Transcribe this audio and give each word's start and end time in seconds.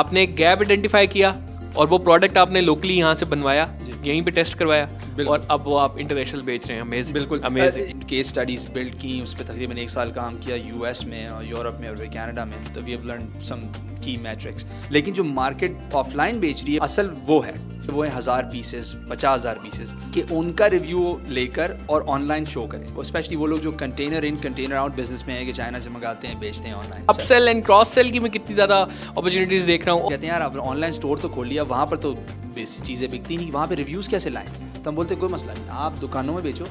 आपने 0.00 0.22
एक 0.22 0.34
gap 0.36 0.58
identify 0.58 1.06
किया 1.06 1.28
और 1.76 1.86
वो 1.88 1.98
प्रोडक्ट 1.98 2.38
आपने 2.38 2.60
लोकली 2.60 2.94
यहाँ 2.94 3.14
से 3.14 3.26
बनवाया 3.26 3.62
यहीं 4.04 4.22
पे 4.22 4.30
टेस्ट 4.30 4.54
करवाया 4.58 4.88
और 5.28 5.46
अब 5.50 5.62
वो 5.64 5.76
आप 5.76 5.98
इंटरनेशनल 5.98 6.42
बेच 6.42 6.66
रहे 6.66 6.76
हैं। 6.76 6.84
अमेजिंग 6.84 7.14
बिल्कुल। 7.14 7.40
अमेजिंग 7.40 8.02
केस 8.08 8.28
स्टडीज़ 8.28 8.68
बिल्ड 8.72 8.94
की 8.94 9.20
उस 9.22 9.34
पर 9.34 9.44
तकरीबन 9.44 9.78
एक 9.78 9.90
साल 9.90 10.10
काम 10.12 10.38
किया 10.38 10.56
यूएस 10.56 11.04
में 11.04 11.28
और 11.28 11.44
यूरोप 11.44 11.78
में 11.80 11.88
और 11.88 11.96
कनाडा 11.96 12.44
में। 12.44 12.72
तो 12.74 12.80
वी 12.80 12.92
हैव 12.92 13.06
लर्न 13.06 13.40
सम 13.40 13.62
की 14.04 14.16
मैट्रिक्स 14.22 14.66
लेकिन 14.92 15.14
जो 15.14 15.24
मार्केट 15.24 15.94
ऑफलाइन 15.94 16.40
बेच 16.40 16.62
रही 16.64 16.74
है 16.74 16.80
असल 16.82 17.10
वो 17.26 17.40
है। 17.40 17.54
वो 17.88 18.02
है 18.02 18.10
हज़ार 18.10 18.48
पीसेस 18.52 18.94
पचास 19.10 19.38
हज़ार 19.40 19.58
पीसेस 19.62 19.94
कि 20.14 20.22
उनका 20.34 20.66
रिव्यू 20.68 21.18
लेकर 21.28 21.76
और 21.90 22.02
ऑनलाइन 22.08 22.44
शो 22.46 22.66
करें। 22.66 22.86
और 22.86 23.04
स्पेशली 23.04 23.36
वो 23.36 23.46
लोग 23.46 23.60
जो 23.60 23.72
container 23.74 24.24
in 24.24 24.36
container 24.38 24.74
out 24.76 24.96
business 24.96 25.24
में 25.28 25.34
है 25.34 25.44
कि 25.46 25.52
चाइना 25.52 25.78
से 25.78 25.90
मंगाते 25.90 26.28
हैं 26.28 26.38
बेचते 26.40 26.68
हैं 26.68 26.74
ऑनलाइन 26.74 27.04
अब 27.10 27.18
सेल 27.22 27.48
एंड 27.48 27.64
क्रॉस 27.64 27.94
सेल 27.94 28.10
की 28.10 28.20
मैं 28.20 28.30
कितनी 28.32 28.54
ज़्यादा 28.54 28.80
अपॉर्चुनिटीज़ 29.08 29.66
देख 29.66 29.86
रहा 29.86 29.94
हूँ। 29.94 30.10
कहते 30.10 30.26
हैं 30.26 30.32
यार 30.32 30.42
आप 30.42 30.56
ऑनलाइन 30.58 30.92
स्टोर 30.92 31.18
तो 31.18 31.28
खोल 31.28 31.46
लिया 31.46 31.62
वहाँ 31.64 31.86
पर 31.86 31.96
तो 31.96 32.12
बेसिक 32.54 32.84
चीज़ें 32.84 33.10
बिकती 33.10 33.36
नहीं 33.36 33.50
वहाँ 33.52 33.66
पर 33.66 33.74
रिव्यूज़ 33.76 34.10
कैसे 34.10 34.30
लाएँ? 34.30 34.46
तो 34.74 34.90
हम 34.90 34.96
बोलते 34.96 35.14
कोई 35.16 35.28
मसला 35.28 35.52
नहीं 35.52 35.68
आप 35.84 35.98
दुकानों 35.98 36.34
में 36.34 36.42
बेचो 36.42 36.64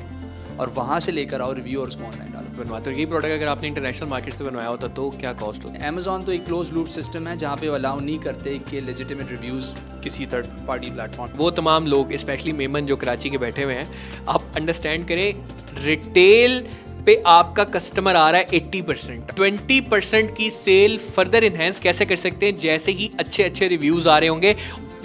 और 0.60 0.70
वहाँ 0.70 1.00
से 1.00 1.12
लेकर 1.12 1.42
आओ 1.42 1.54
रिव्यू 1.54 1.82
और 1.82 1.88
उसको 1.88 2.04
ऑनलाइन 2.04 2.32
डालो। 2.32 2.64
बनवाते 2.64 2.90
हो 2.90 2.96
यही 2.96 3.06
प्रोडक्ट 3.06 3.32
अगर 3.32 3.48
आपने 3.48 3.68
इंटरनेशनल 3.68 4.10
मार्केट 4.10 4.34
से 4.34 4.44
बनवाया 4.44 4.68
होता 4.68 4.88
तो 4.88 5.10
क्या 5.10 5.34
कॉस्ट 5.34 5.66
होती? 5.66 5.86
अमेजोन 5.86 6.24
तो 6.24 6.32
एक 6.32 6.46
क्लोज 6.46 6.72
लूप 6.72 6.88
सिस्टम 6.88 7.28
है 7.28 7.38
जहाँ 7.38 7.58
पे 7.58 7.70
वो 7.70 7.76
अलाउ 7.76 8.00
नहीं 8.00 8.20
करते 8.20 8.58
कि 8.70 8.82
लेजिटिमेट 8.82 9.32
रिव्यूज़ 9.32 9.74
किसी 10.04 10.26
थर्ड 10.26 10.46
पार्टी 10.68 10.92
प्लेटफॉर्म 10.92 11.38
वो 11.38 11.52
तमाम 11.52 11.88
लोग 11.88 12.16
स्पेशली 12.16 12.54
मेमन 12.54 12.86
जो 12.86 12.96
कराची 12.96 13.30
के 13.30 13.38
बैठे 13.38 13.64
हुए 13.64 13.74
हैं 13.74 13.88
आप 14.30 14.52
अंडरस्टैंड 14.56 15.08
करें 15.08 15.84
रिटेल 15.84 16.66
पे 17.06 17.22
आपका 17.26 17.64
कस्टमर 17.64 18.16
आ 18.16 18.30
रहा 18.30 18.40
है 18.42 18.48
80 18.50 18.82
परसेंट 18.82 19.32
ट्वेंटी 19.36 19.80
परसेंट 19.82 20.36
की 20.38 20.50
सेल 20.52 20.98
फर्दर 20.98 21.44
इन्हेंस 21.44 21.80
कैसे 21.80 22.06
कर 22.06 22.16
सकते 22.16 22.46
हैं? 22.46 22.56
जैसे 22.56 22.92
ही 22.92 23.12
अच्छे 23.20 23.44
अच्छे 23.44 23.68
रिव्यूज़ 23.68 24.10
आ 24.10 24.18
रहे 24.20 24.30
होंगे 24.30 24.56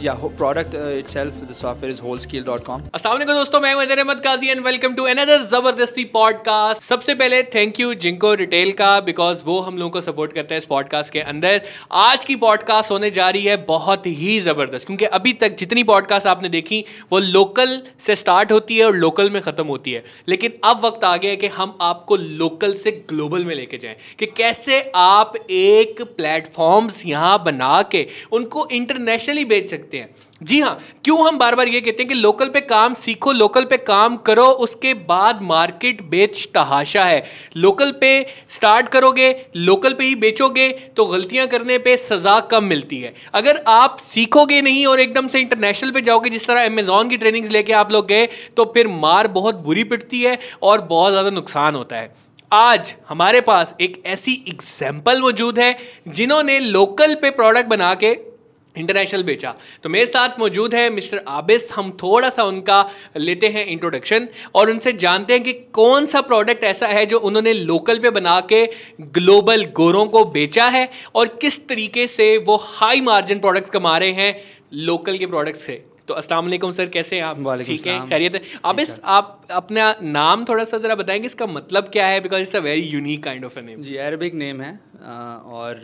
या 0.03 0.13
product 0.15 0.75
itself 0.75 1.35
the 1.41 1.55
software 1.55 1.91
is 1.91 2.01
अस्सलाम 2.01 3.13
वालेकुम 3.13 3.35
दोस्तों, 3.35 3.61
मैं 3.61 3.75
Ahmed 3.75 4.21
Qazi 4.21 4.49
and 4.49 4.61
welcome 4.67 4.95
to 4.95 5.03
another 5.05 5.43
ज़बरदस्ती 5.47 6.05
पॉडकास्ट 6.13 6.83
सबसे 6.83 7.15
पहले 7.15 7.43
थैंक 7.55 7.81
यू 7.81 7.93
जिंको 8.05 8.33
रिटेल 8.35 8.73
का 8.73 8.89
बिकॉज़ 9.01 9.43
वो 9.47 9.59
हम 9.61 9.79
लोगों 9.79 9.91
को 9.91 10.01
सपोर्ट 10.01 10.33
करता 10.33 10.55
है 10.55 10.59
इस 10.59 10.67
पॉडकास्ट 10.67 11.13
के 11.13 11.21
अंदर. 11.23 11.61
आज 11.93 12.25
की 12.25 12.37
पॉडकास्ट 12.37 12.91
होने 12.91 13.11
जा 13.11 13.29
रही 13.31 13.45
है 13.45 13.57
बहुत 13.67 14.07
ही 14.07 14.39
ज़बरदस्त, 14.41 14.87
क्योंकि 14.87 15.05
अभी 15.11 15.33
तक 15.35 15.57
जितनी 15.59 15.85
पॉडकास्ट 15.85 16.27
आपने 16.27 16.49
देखी, 16.49 16.85
वो 17.13 17.19
लोकल 17.19 17.81
से 18.07 18.17
स्टार्ट 18.17 18.53
होती 18.53 18.79
है 18.79 18.87
और 18.87 18.97
लोकल 18.97 19.31
में 19.31 19.41
ख़त्म 19.43 19.67
होती 19.67 19.93
है. 19.93 20.05
लेकिन 20.29 20.55
अब 20.65 20.85
वक्त 20.85 21.05
आ 21.05 21.17
गया 21.17 21.31
है 21.31 21.37
कि 21.37 21.47
हम 21.59 21.77
आपको 21.83 22.17
लोकल 22.17 22.75
से 22.77 22.91
ग्लोबल 23.09 23.45
में 23.45 23.55
लेके 23.55 23.79
जाएँ, 23.79 23.97
कि 24.19 24.27
कैसे 24.37 24.81
आप 24.97 25.35
एक 25.51 26.03
प्लेटफॉर्म्स 26.17 27.05
यहाँ 27.07 27.43
बना 27.45 27.83
के 27.93 28.07
उनको 28.33 28.67
इंटरनेशनली 28.73 29.45
बेच 29.47 29.71
सकते 29.71 29.90
हैं। 29.99 30.15
जी 30.41 30.61
हाँ 30.61 30.79
क्यों 31.05 31.27
हम 31.27 31.39
बार 31.39 31.55
बार 31.55 31.69
ये 31.69 31.81
कहते 31.81 32.03
हैं 32.03 32.09
कि 32.09 32.15
लोकल 32.15 32.49
पे 32.49 32.61
काम 32.63 32.95
सीखो, 32.97 33.33
लोकल 33.33 33.65
पे 33.65 33.77
काम 33.79 34.17
करो, 34.19 34.45
उसके 34.45 34.93
बाद 34.95 35.43
मार्केट 35.43 36.03
बेच 36.05 36.49
तहाशा 36.55 37.03
है। 37.03 37.23
लोकल 37.57 37.93
पे 38.01 38.27
स्टार्ट 38.51 38.89
करोगे, 38.89 39.35
लोकल 39.57 39.93
पे 39.93 40.05
ही 40.05 40.15
बेचोगे 40.17 40.69
तो 40.97 41.07
गलतियाँ 41.07 41.47
करने 41.49 41.79
पे 41.81 41.97
सज़ा 41.99 42.39
कम 42.51 42.65
मिलती 42.65 43.01
है। 43.01 43.13
अगर 43.35 43.63
आप 43.69 43.99
सीखोगे 44.03 44.61
नहीं 44.63 44.87
और 44.87 45.01
एकदम 45.01 45.29
से 45.29 45.41
इंटरनेशनल 45.41 45.91
पे 45.91 46.01
जाओगे, 46.01 46.31
जिस 46.31 46.47
तरह 46.47 46.67
अमेजोन 46.67 47.09
की 47.09 47.17
ट्रेनिंग्स 47.17 47.51
लेके 47.51 47.73
आप 47.75 47.93
लोग 47.93 48.09
गए 48.09 48.27
तो 48.57 48.65
फिर 48.75 48.89
मार 48.89 49.29
बहुत 49.31 49.55
बुरी 49.61 49.85
पिटती 49.85 50.23
है 50.23 50.39
और 50.63 50.81
बहुत 50.87 51.13
ज़्यादा 51.13 51.31
नुकसान 51.31 51.75
होता 51.75 51.97
है। 51.97 52.15
आज 52.53 52.95
हमारे 53.09 53.41
पास 53.43 53.75
एक 53.81 54.03
ऐसी 54.07 54.33
एग्ज़ाम्पल 54.49 55.21
मौजूद 55.21 55.59
है, 55.59 55.77
जिन्होंने 56.09 56.59
लोकल 56.61 57.15
पे 57.15 57.31
प्रोडक्ट 57.33 57.69
बना 57.69 57.95
के 57.95 58.13
इंटरनेशनल 58.77 59.23
बेचा। 59.23 59.55
तो 59.83 59.89
मेरे 59.89 60.07
साथ 60.07 60.39
मौजूद 60.39 60.75
है 60.75 60.89
मिस्टर 60.91 61.23
आबिस। 61.29 61.71
हम 61.73 61.91
थोड़ा 62.03 62.31
सा 62.31 62.45
उनका 62.45 62.79
लेते 63.19 63.49
हैं 63.49 63.65
इंट्रोडक्शन 63.67 64.29
और 64.55 64.71
उनसे 64.71 64.93
जानते 64.95 65.33
हैं 65.33 65.43
कि 65.43 65.53
कौन 65.75 66.07
सा 66.07 66.21
प्रोडक्ट 66.23 66.65
ऐसा 66.65 66.87
है 66.89 67.05
जो 67.07 67.19
उन्होंने 67.21 67.53
लोकल 67.55 67.99
पे 67.99 68.11
बना 68.13 68.41
के 68.53 68.65
ग्लोबल 69.13 69.65
गोरों 69.77 70.07
को 70.09 70.25
बेचा 70.33 70.69
है 70.69 70.89
और 71.15 71.37
किस 71.41 71.67
तरीके 71.69 72.07
से 72.09 72.37
वो 72.47 72.57
हाई 72.63 73.01
मार्जिन 73.03 73.39
प्रोडक्ट्स 73.39 73.71
कमा 73.71 73.97
रहे 73.99 74.13
हैं 74.15 74.35
लोकल 74.83 75.19
के 75.19 75.27
प्रोडक्ट्स 75.27 75.65
से। 75.65 75.85
तो 76.09 76.15
अस्सलाम 76.15 76.45
वालेकुम 76.45 76.73
सर 76.73 76.87
कैसे 76.89 77.17
हैं 77.17 77.23
आप? 77.25 77.63
ठीक 77.67 77.87
है? 77.87 77.99
खैरियत 78.09 78.35
है? 78.35 78.41
अब 78.65 78.81
इस 78.81 79.01
आप 79.07 79.47
अपना 79.51 79.95
नाम 80.03 80.45
थोड़ा 80.45 80.65
सा 80.65 80.79
ज़रा 80.79 80.95
बताएँगे 80.95 81.27
इसका 81.27 81.47
मतलब 81.49 81.89
क्या 81.89 82.07
है? 82.07 82.21
Because 82.21 82.43
it's 82.43 82.57
a 82.57 82.61
very 82.61 82.83
unique 82.83 83.23
kind 83.25 83.45
of 83.45 83.59
a 83.59 83.63
name 83.63 83.83
ji 83.83 83.97
Arabic 83.99 84.35
name 84.35 84.61
है 84.61 84.73
और 85.51 85.83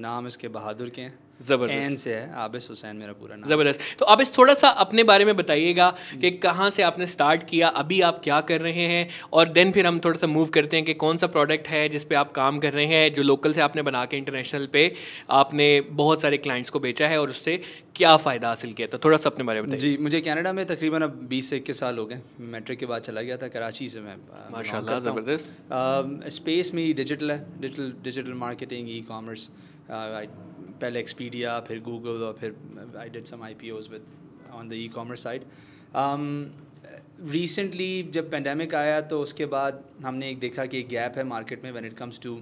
नाम 0.00 0.26
इसके 0.26 0.48
बहादुर 0.50 0.88
के 0.88 1.02
हैं। 1.02 1.14
एन 1.40 1.96
से 1.96 2.14
है 2.14 2.32
आबिस 2.36 2.68
हुसैन 2.70 2.96
मेरा 2.96 3.12
पूरा 3.12 3.36
नाम। 3.36 3.48
ज़बरदस्त। 3.50 3.80
तो 3.98 4.04
अब 4.06 4.20
इस 4.20 4.36
थोड़ा 4.36 4.54
सा 4.56 4.68
अपने 4.84 5.02
बारे 5.04 5.24
में 5.24 5.36
बताइएगा 5.36 5.90
कि 6.20 6.30
कहाँ 6.38 6.68
से 6.70 6.82
आपने 6.82 7.06
स्टार्ट 7.06 7.42
किया 7.48 7.68
अभी 7.76 8.00
आप 8.02 8.20
क्या 8.24 8.40
कर 8.42 8.60
रहे 8.60 8.86
हैं 8.88 9.08
और 9.32 9.48
देन 9.50 9.72
फिर 9.72 9.86
हम 9.86 9.98
थोड़ा 10.04 10.18
सा 10.18 10.26
मूव 10.26 10.48
करते 10.50 10.76
हैं 10.76 10.84
कि 10.86 10.94
कौन 10.96 11.16
सा 11.16 11.26
प्रोडक्ट 11.28 11.68
है 11.68 11.88
जिस 11.88 12.04
पे 12.04 12.14
आप 12.16 12.32
काम 12.34 12.58
कर 12.58 12.72
रहे 12.72 12.86
हैं 12.86 13.12
जो 13.14 13.22
लोकल 13.22 13.52
से 13.52 13.60
आपने 13.60 13.82
बना 13.82 14.04
के 14.04 14.16
इंटरनेशनल 14.16 14.66
पे 14.72 14.92
आपने 15.36 15.68
बहुत 15.98 16.22
सारे 16.22 16.36
क्लाइंट्स 16.38 16.70
को 16.70 16.80
बेचा 16.80 17.08
है 17.08 17.20
और 17.20 17.30
उससे 17.30 17.60
क्या 17.94 18.16
फ़ायदा 18.18 18.48
हासिल 18.48 18.72
किया 18.72 18.88
था? 18.88 18.98
थोड़ा 19.04 19.16
सा 19.16 19.30
अपने 19.30 19.44
बारे 19.44 19.60
में 19.60 19.68
बताइए। 19.68 19.80
जी 19.80 19.96
मुझे 20.02 20.20
कनाडा 20.20 20.52
में 20.52 20.64
तकरीबन 20.66 21.02
अब 21.02 21.20
बीस 21.28 21.50
से 21.50 21.56
इक्कीस 21.56 21.78
साल 21.80 21.98
हो 21.98 22.04
गए 22.06 22.20
मैट्रिक 22.50 22.78
के 22.78 22.86
बाद 22.86 23.02
चला 23.02 23.22
गया 23.22 23.36
था 23.36 23.48
कराची 23.50 23.88
से 23.88 24.00
मैं 24.00 24.16
माशाल्लाह 24.52 25.00
ज़बरदस्त। 25.00 26.28
स्पेस 26.32 26.72
में 26.74 26.82
ही 26.82 26.92
डिजिटल 26.94 27.30
है 27.30 27.38
digital 27.60 27.92
digital 28.04 28.32
marketing 28.42 28.90
e 28.90 29.00
commerce 29.08 29.48
पहले 30.80 31.00
एक्सपीडिया 31.00 31.58
फिर 31.68 31.80
गूगल 31.82 32.24
और 32.24 32.36
फिर 32.40 32.54
I 32.98 33.08
did 33.08 33.24
some 33.24 33.42
I 33.44 33.54
P 33.60 33.70
Os 33.70 33.88
with 33.92 34.02
on 34.54 34.68
the 34.68 34.72
e 34.74 34.88
commerce 34.94 35.22
side 35.22 35.42
recently 37.30 38.02
जब 38.14 38.30
पेंडेमिक 38.30 38.74
आया 38.74 39.00
तो 39.10 39.20
उसके 39.20 39.46
बाद 39.54 39.84
हमने 40.04 40.30
एक 40.30 40.38
देखा 40.40 40.66
कि 40.66 40.78
एक 40.80 40.88
गैप 40.88 41.14
है 41.16 41.24
मार्केट 41.24 41.64
में 41.64 41.70
when 41.72 41.86
it 41.86 41.96
comes 41.98 42.20
to 42.22 42.38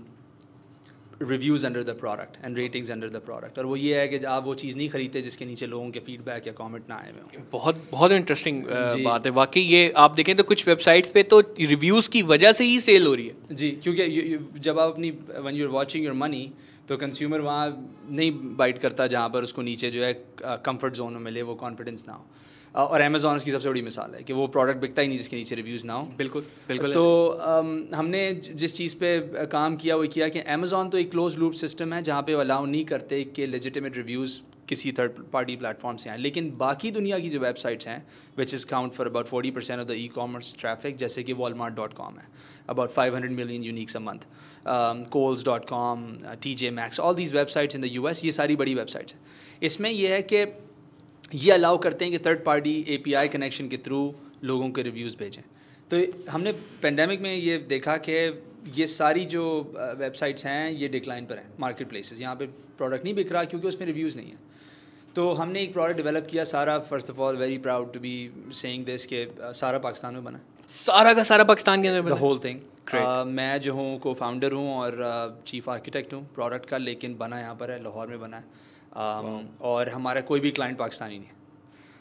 reviews 1.23 1.65
under 1.67 1.83
the 1.83 1.91
product 1.99 2.37
and 2.45 2.57
ratings 2.59 2.91
under 2.91 3.09
the 3.09 3.17
product 3.27 3.59
और 3.59 3.67
वो 3.67 3.77
ये 3.77 3.99
है 4.01 4.09
कि 4.09 4.19
आप 4.29 4.45
वो 4.45 4.55
चीज़ 4.63 4.77
नहीं 4.79 4.89
खरीदते 4.89 5.21
जिसके 5.23 5.45
नीचे 5.45 5.67
लोगों 5.67 5.91
के 5.91 6.01
फीडबैक 6.07 6.47
या 6.47 6.53
कमेंट 6.53 6.89
ना 6.89 6.97
आए 6.97 7.13
हुए 7.13 7.21
हों। 7.37 7.45
बहुत 7.53 7.85
बहुत 7.91 8.13
इंटरेस्टिंग 8.13 8.63
बात 9.05 9.27
है। 9.27 9.33
वाकई 9.33 9.61
ये 9.61 9.91
आप 9.97 10.15
देखें 10.15 10.35
तो 10.37 10.43
कुछ 10.45 10.67
वेबसाइट्स 10.69 11.11
पे 11.13 11.23
तो 11.33 11.41
रिव्यूज़ 11.61 12.09
की 12.11 12.23
वजह 12.33 12.53
से 12.53 12.65
ही 12.65 12.81
सेल 12.81 13.07
हो 13.07 13.15
रही 13.15 13.27
है। 13.27 13.57
जी 13.57 13.71
क्योंकि 13.83 14.61
जब 14.61 14.79
आप 14.79 14.91
अपनी 14.91 15.11
one 15.11 15.55
you 15.55 15.67
are 15.67 15.73
watching 15.73 16.05
your 16.05 16.15
money 16.25 16.45
तो 16.89 16.97
कंज्यूमर 16.97 17.41
वहाँ 17.41 17.67
नहीं 18.11 18.31
बाइट 18.57 18.79
करता 18.79 19.07
जहाँ 19.07 19.29
पर 19.29 19.43
उसको 19.43 19.63
नीचे 19.63 19.91
जो 19.91 20.03
है 20.03 20.13
कंफर्ट 20.43 20.95
जोन 20.95 21.13
में 21.13 21.21
मिले 21.21 21.43
वो 21.43 21.55
कॉन्फिडेंस 21.57 22.05
ना 22.09 22.15
हो। 22.15 22.25
और 22.75 23.01
अमेजोन 23.01 23.37
उसकी 23.37 23.51
सबसे 23.51 23.69
बड़ी 23.69 23.83
मिसाल 23.83 24.15
है 24.15 24.23
कि 24.23 24.33
वो 24.33 24.47
प्रोडक्ट 24.49 24.81
बिकता 24.81 25.03
ही 25.03 25.09
नहीं 25.09 25.19
जिसके 25.19 25.37
नीचे 25.37 25.55
रिव्यूज़ 25.55 25.87
ना 25.87 25.95
हो। 25.95 26.03
बिल्कुल 26.19 26.47
बिल्कुल 26.69 26.93
तो 26.93 27.05
हमने 27.95 28.23
जिस 28.35 28.75
चीज़ 28.77 28.97
पे 28.97 29.19
काम 29.53 29.77
किया 29.77 29.97
वो 29.97 30.07
किया 30.15 30.29
कि 30.29 30.41
अमेजोन 30.53 30.89
तो 30.91 30.99
एक 30.99 31.11
क्लोज 31.11 31.37
लूप 31.39 31.53
सिस्टम 31.61 31.93
है 31.93 32.03
जहाँ 32.03 32.23
पे 32.23 32.35
वो 32.35 32.41
अलाउ 32.41 32.67
नहीं 32.67 32.85
करते 32.85 33.23
कि 33.37 33.47
लेजिटिमेट 33.47 33.97
रिव्यूज़ 33.97 34.41
किसी 34.69 34.93
थर्ड 34.93 35.19
पार्टी 35.33 35.57
प्लेटफॉर्म 35.57 35.97
से 35.97 36.11
आए। 36.11 36.17
लेकिन 36.19 36.51
बाकी 36.59 36.91
दुनिया 36.91 37.19
की 37.19 37.31
जो 37.31 37.41
वेबसाइट्स 37.41 37.89
हैं 37.89 38.07
which 38.39 38.55
is 38.55 38.67
count 38.67 38.93
for 38.93 39.07
about 39.07 39.27
forty 39.27 39.51
percent 39.51 39.81
of 39.81 39.89
the 39.89 39.93
e 39.93 40.07
commerce 40.15 40.55
traffic 40.61 40.97
जैसे 40.97 41.23
कि 41.23 41.33
वॉलमार्ट 41.33 41.75
डॉट 41.75 41.95
कॉम 41.95 42.19
है 42.19 42.27
about 42.69 42.91
five 42.91 43.15
hundred 43.15 43.33
million 43.33 43.65
uniques 43.65 43.97
a 43.97 44.01
month 44.01 44.27
Kohl's 45.13 45.45
dot 45.45 45.69
com 45.69 46.07
T 46.43 46.55
J 46.55 46.71
Maxx 46.73 47.01
all 47.01 47.15
these 47.15 47.35
websites 47.35 47.77
in 47.77 47.83
the 47.83 47.91
U 47.93 48.09
S 48.09 48.25
ये 48.25 48.31
सारी 48.33 48.57
बड़ी 48.57 48.75
websites 48.75 49.15
हैं। 49.15 49.21
इसमें 49.63 49.91
यह 49.91 50.15
है 50.15 50.23
कि 50.33 50.47
ये 51.35 51.51
अलाउ 51.53 51.79
करते 51.79 52.05
हैं 52.05 52.13
कि 52.13 52.19
third 52.27 52.45
party 52.45 52.75
A 52.89 52.97
P 53.05 53.13
I 53.15 53.29
connection 53.29 53.69
के 53.69 53.77
थ्रू 53.85 54.01
लोगों 54.45 54.71
के 54.71 54.83
रिव्यूज़ 54.83 55.17
भेजें। 55.17 55.43
तो 55.91 55.97
हमने 56.31 56.53
पेंडेमिक 56.83 57.21
में 57.21 57.35
ये 57.35 57.59
देखा 57.69 57.97
कि 58.09 58.13
ये 58.77 58.87
सारी 58.87 59.25
जो 59.33 59.45
वेबसाइट्स 59.99 60.47
हैं 60.47 60.71
ये 60.73 60.89
डिक्लाइन 60.89 61.25
पर 61.27 61.39
हैं 61.39 61.53
मार्केट 61.61 61.89
प्लेसेस 61.89 62.21
यहाँ 62.21 62.37
पे 62.37 62.47
प्रोडक्ट 62.79 63.05
नहीं 63.05 63.15
बिक 63.15 63.33
रहा 63.33 63.45
क्योंकि 63.45 63.69
उसमें 63.69 63.87
रिव्यूज़ 63.87 64.17
नहीं 64.17 64.31
है। 64.31 64.39
तो 65.17 65.33
हमने 65.35 65.63
एक 65.63 65.73
प्रोडक्ट 65.73 65.97
डेवलप 65.97 66.27
किया 66.31 66.45
सारा 66.45 66.79
first 66.91 67.11
of 67.11 67.19
all 67.21 67.37
very 67.37 67.59
proud 67.67 67.93
to 67.93 68.01
be 68.01 68.15
saying 68.55 68.85
this 68.85 69.07
के 69.07 69.27
सारा 69.55 69.79
पाकिस्तान 69.79 70.15
में 70.15 70.25
बना। 70.25 70.41
सारा 70.71 71.13
का 71.15 71.23
सारा 71.25 71.45
पाकिस्तान 71.45 71.83
के 71.83 71.89
अंदर 71.89 72.11
द 72.11 72.19
होल 72.19 72.39
थिंग 72.45 72.61
मैं 73.29 73.61
जो 73.61 73.75
हूँ 73.75 73.99
को 74.01 74.15
फाउंडर 74.15 74.53
हूँ 74.53 74.75
और 74.77 75.43
चीफ 75.47 75.69
आर्किटेक्ट 75.69 76.15
हूँ। 76.15 76.27
प्रोडक्ट 76.35 76.69
का 76.69 76.79
लेकिन 76.79 77.17
बना 77.19 77.41
यहाँ 77.41 77.55
पर 77.57 77.71
है 77.71 77.83
लाहौर 77.83 78.09
में 78.09 78.21
बना 78.21 78.37
है। 78.37 78.45
um, 78.95 79.25
wow. 79.25 79.39
और 79.63 79.89
हमारा 79.91 80.21
कोई 80.23 80.41
भी 80.41 80.51
क्लाइंट 80.51 80.79
पाकिस्तानी 80.79 81.19
नहीं 81.19 81.29
है। 81.29 81.43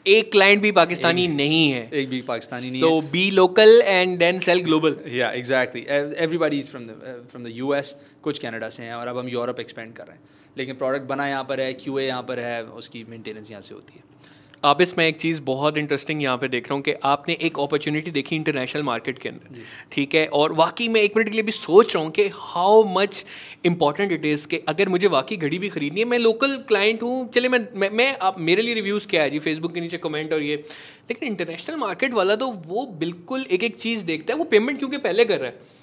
एक 0.06 0.30
क्लाइंट 0.32 0.62
भी 0.62 0.70
पाकिस्तानी 0.72 1.24
एक, 1.24 1.30
नहीं 1.30 1.70
है। 1.70 1.88
एक 1.92 2.08
भी 2.08 2.20
पाकिस्तानी 2.22 2.70
नहीं 2.70 2.80
so 2.80 2.86
है। 2.86 3.00
So 3.00 3.08
be 3.10 3.30
local 3.30 3.80
and 3.84 4.18
then 4.18 4.38
sell 4.40 4.60
global 4.62 4.96
या 5.08 5.30
exactly 5.32 5.84
everybody 5.88 6.58
is 6.58 6.68
from 6.70 6.84
the 6.84 7.26
from 7.30 7.44
the 7.44 7.52
US 7.52 7.94
कुछ 8.22 8.38
कनाडा 8.38 8.68
से 8.68 8.82
हैं 8.82 8.94
और 8.94 9.08
अब 9.08 9.18
हम 9.18 9.28
यूरोप 9.28 9.60
एक्सपेंड 9.60 9.92
कर 9.92 10.06
रहे 10.06 10.16
हैं। 10.16 10.22
लेकिन 10.56 10.76
प्रोडक्ट 10.76 11.06
बना 11.06 11.28
यहाँ 11.28 11.44
पर 11.44 11.60
है 11.60 11.72
क्यू 11.74 11.98
ए 11.98 12.06
यहाँ 12.06 12.22
पर 12.22 12.38
है 12.38 12.62
उसकी 12.64 13.04
मेंटेनेंस 13.08 13.50
यहाँ 13.50 13.62
से 13.62 13.74
होती 13.74 13.94
है। 13.96 14.02
आप 14.64 14.80
इसमें 14.80 15.06
एक 15.06 15.18
चीज़ 15.20 15.40
बहुत 15.42 15.78
इंटरेस्टिंग 15.78 16.22
यहाँ 16.22 16.36
पे 16.38 16.48
देख 16.48 16.68
रहा 16.68 16.74
हूँ 16.74 16.82
कि 16.82 16.92
आपने 17.04 17.36
एक 17.42 17.58
अपॉर्चुनिटी 17.60 18.10
देखी 18.10 18.36
इंटरनेशनल 18.36 18.82
मार्केट 18.82 19.18
के 19.18 19.28
अंदर। 19.28 19.60
ठीक 19.92 20.14
है? 20.14 20.26
और 20.28 20.52
वाकई 20.54 20.88
मैं 20.88 21.00
एक 21.00 21.16
मिनट 21.16 21.28
के 21.28 21.34
लिए 21.34 21.42
भी 21.42 21.52
सोच 21.52 21.94
रहा 21.94 22.04
हूँ 22.04 22.12
कि 22.12 22.28
how 22.34 22.82
much 22.90 23.24
important 23.66 24.12
it 24.12 24.24
is 24.24 24.46
कि 24.48 24.60
अगर 24.68 24.88
मुझे 24.88 25.08
वाकई 25.08 25.36
घड़ी 25.36 25.58
भी 25.58 25.68
खरीदनी 25.68 26.00
है 26.00 26.06
मैं 26.06 26.18
लोकल 26.18 26.56
क्लाइंट 26.68 27.02
हूँ 27.02 27.28
चले 27.30 27.48
मैं 27.48 27.66
मैं, 27.74 27.90
मैं 27.90 28.16
आप 28.20 28.40
मेरे 28.40 28.62
लिए 28.62 28.74
रिव्यूज़ 28.74 29.06
क्या 29.08 29.22
है 29.22 29.30
जी? 29.30 29.38
फेसबुक 29.40 29.74
के 29.74 29.80
नीचे 29.80 29.98
कमेंट 29.98 30.32
और 30.32 30.42
ये। 30.42 30.56
लेकिन 30.56 31.28
इंटरनेशनल 31.28 31.76
मार्केट 31.76 32.14
वाला 32.14 32.36
तो 32.36 32.50
वो 32.66 32.86
बिल्कुल 32.98 33.46
एक 33.50 33.64
एक 33.64 33.76
चीज़ 33.76 34.04
देखता 34.04 34.32
है 34.32 34.38
वो 34.38 34.44
पेमेंट 34.46 34.78
क्योंकि 34.78 34.98
पहले 34.98 35.24
कर 35.24 35.40
रहा 35.40 35.48
है? 35.48 35.82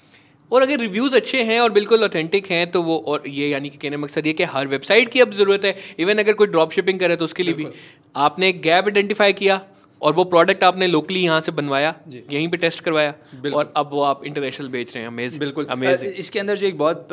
और 0.52 0.62
अगर 0.62 0.78
रिव्यूज़ 0.80 1.14
अच्छे 1.16 1.42
हैं 1.42 1.58
और 1.60 1.70
बिल्कुल 1.72 2.04
ऑथेंटिक 2.04 2.46
हैं 2.46 2.70
तो 2.70 2.82
वो 2.82 2.96
और 3.08 3.22
ये 3.28 3.48
यानी 3.48 3.68
कि 3.70 3.78
कहने 3.78 3.96
मकसद 3.96 4.26
ये 4.26 4.32
कि 4.32 4.44
हर 4.46 4.66
वेबसाइट 4.68 5.08
की 5.08 5.20
अब 5.20 5.32
ज़रूरत 5.34 5.64
है। 5.64 5.74
इवन 5.98 6.18
अगर 6.18 6.32
कोई 6.32 6.46
ड्रॉप 6.46 6.72
शिपिंग 6.72 6.98
करे 7.00 7.16
तो 7.16 7.24
उसके 7.24 7.42
लिए 7.42 7.54
भी। 7.54 7.66
आपने 8.14 8.48
एक 8.48 8.60
गैप 8.62 8.84
आइडेंटिफाई 8.84 9.32
किया 9.32 9.60
और 10.00 10.12
वो 10.12 10.24
प्रोडक्ट 10.24 10.64
आपने 10.64 10.86
लोकली 10.86 11.20
यहाँ 11.20 11.40
से 11.40 11.52
बनवाया 11.52 11.94
यहीं 12.08 12.48
पे 12.48 12.56
टेस्ट 12.56 12.80
करवाया 12.84 13.14
और 13.54 13.72
अब 13.76 13.90
वो 13.92 14.02
आप 14.02 14.24
इंटरनेशनल 14.26 14.68
बेच 14.68 14.94
रहे 14.94 15.02
हैं। 15.02 15.10
अमेजिंग 15.10 15.40
बिल्कुल। 15.40 15.66
अमेजिंग 15.70 16.12
इसके 16.18 16.38
अंदर 16.38 16.56
जो 16.58 16.66
एक 16.66 16.78
बहुत 16.78 17.08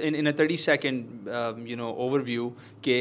in 0.00 0.14
in 0.16 0.32
thirty 0.40 0.56
second 0.56 1.68
you 1.68 1.76
know 1.76 1.90
overview 2.06 2.48
के 2.84 2.98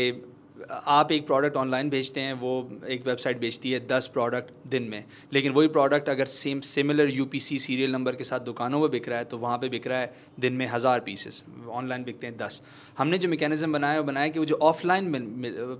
आप 0.69 1.12
एक 1.12 1.25
प्रोडक्ट 1.27 1.56
ऑनलाइन 1.57 1.89
भेजते 1.89 2.21
हैं, 2.21 2.33
वो 2.33 2.80
एक 2.89 3.06
वेबसाइट 3.07 3.39
बेचती 3.39 3.71
है 3.71 3.80
दस 3.88 4.07
प्रोडक्ट 4.07 4.51
दिन 4.69 4.83
में। 4.83 5.04
लेकिन 5.33 5.51
वही 5.51 5.68
प्रोडक्ट 5.69 6.10
अगर 6.10 6.25
same 6.27 6.60
similar 6.63 7.10
UPC 7.10 7.60
serial 7.60 7.92
number 7.92 8.16
के 8.16 8.24
साथ 8.24 8.39
दुकानों 8.42 8.80
में 8.80 8.89
बिक 8.92 9.10
रहा 9.10 9.19
है 9.19 9.25
तो 9.25 9.38
वहाँ 9.38 9.57
पे 9.57 9.69
बिक 9.69 9.88
रहा 9.88 10.00
है 10.00 10.13
दिन 10.39 10.54
में 10.54 10.66
हज़ार 10.68 11.00
पीसेस 11.00 11.44
ऑनलाइन 11.69 12.04
बिकते 12.04 12.27
हैं 12.27 12.38
दस। 12.38 12.62
हमने 12.98 13.18
जो 13.18 13.30
मैकेनिज़्म 13.30 13.74
बनाया 13.74 14.00
वो 14.00 14.06
बनाया 14.06 14.27
कि 14.27 14.39
वो 14.39 14.45
जो 14.45 14.56
ऑफलाइन 14.63 15.12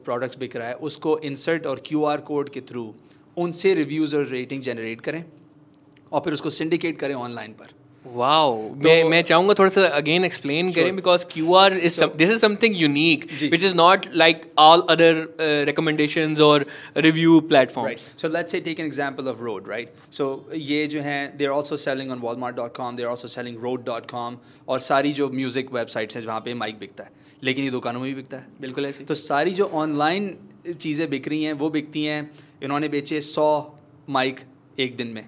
प्रोडक्ट्स 0.06 0.38
बिक 0.40 0.56
रहा 0.56 0.68
है, 0.68 0.74
उसको 0.76 1.18
इंसर्ट 1.22 1.66
और 1.66 1.82
क्यूआर 1.86 2.22
कोड 2.24 2.50
के 2.50 2.62
थ्रू 2.62 2.94
उनसे 3.38 3.74
रिव्यूज़ 3.76 4.16
और 4.16 4.26
रेटिंग 4.28 4.62
जनरेट 4.62 5.02
करें 5.02 5.24
और 6.12 6.22
फिर 6.22 6.34
उसको 6.34 6.50
सिंडिकेट 6.52 7.00
करें 7.00 7.16
ऑनलाइन 7.16 7.52
पर। 7.54 7.78
वाओ 8.06 8.58
मैं 8.86 9.04
मैं 9.04 9.22
चाहूँगा 9.22 9.54
थोड़ा 9.54 9.70
सा 9.70 9.86
अगेन 9.96 10.26
एक्सप्लेन 10.26 10.72
करें 10.74 10.96
because 10.96 11.26
Q 11.32 11.54
R 11.54 11.74
is 11.74 12.00
this 12.04 12.30
is 12.30 12.40
something 12.40 12.76
unique 12.78 13.28
which 13.42 13.64
is 13.64 13.76
not 13.76 14.06
like 14.16 14.42
all 14.60 14.82
other 14.90 15.66
recommendations 15.70 16.42
और 16.42 16.66
review 16.98 17.40
platform 17.50 17.96
so 18.18 18.28
let's 18.28 18.52
say 18.52 18.60
take 18.60 18.80
an 18.80 18.86
example 18.86 19.28
of 19.28 19.42
road 19.42 19.70
right 19.70 19.94
so 20.12 20.28
ये 20.56 20.86
जो 20.88 21.02
है 21.02 21.38
they 21.38 21.46
are 21.46 21.54
also 21.54 21.78
selling 21.78 22.12
on 22.12 22.20
walmart.com 22.20 22.98
they 22.98 23.04
are 23.04 23.10
also 23.10 23.28
selling 23.28 23.58
road.com 23.66 24.36
और 24.68 24.80
सारी 24.80 25.12
जो 25.14 25.30
music 25.30 25.74
websites 25.74 26.16
हैं 26.16 26.24
जहाँ 26.24 26.40
पे 26.40 26.54
माइक 26.54 26.80
बिकता 26.80 27.04
है। 27.04 27.28
लेकिन 27.44 27.66
ये 27.66 27.72
दुकानों 27.72 28.00
में 28.00 28.10
भी 28.10 28.16
बिकता 28.16 28.38
है। 28.38 28.48
बिल्कुल 28.62 28.86
ऐसे 28.86 29.04
तो 29.04 29.16
सारी 29.16 29.52
जो 29.52 29.66
ऑनलाइन 29.74 30.36
चीज़ें 30.82 31.10
बिक 31.10 31.28
रही 31.28 31.44
हैं 31.44 31.54
वो 31.54 31.70
बिकती 31.70 32.04
हैं। 32.04 32.30
इन्होंने 32.64 32.88
बेचे 32.88 33.22
सौ 33.22 33.48
माइक 34.10 34.40
एक 34.80 34.96
दिन 34.98 35.08
में। 35.08 35.26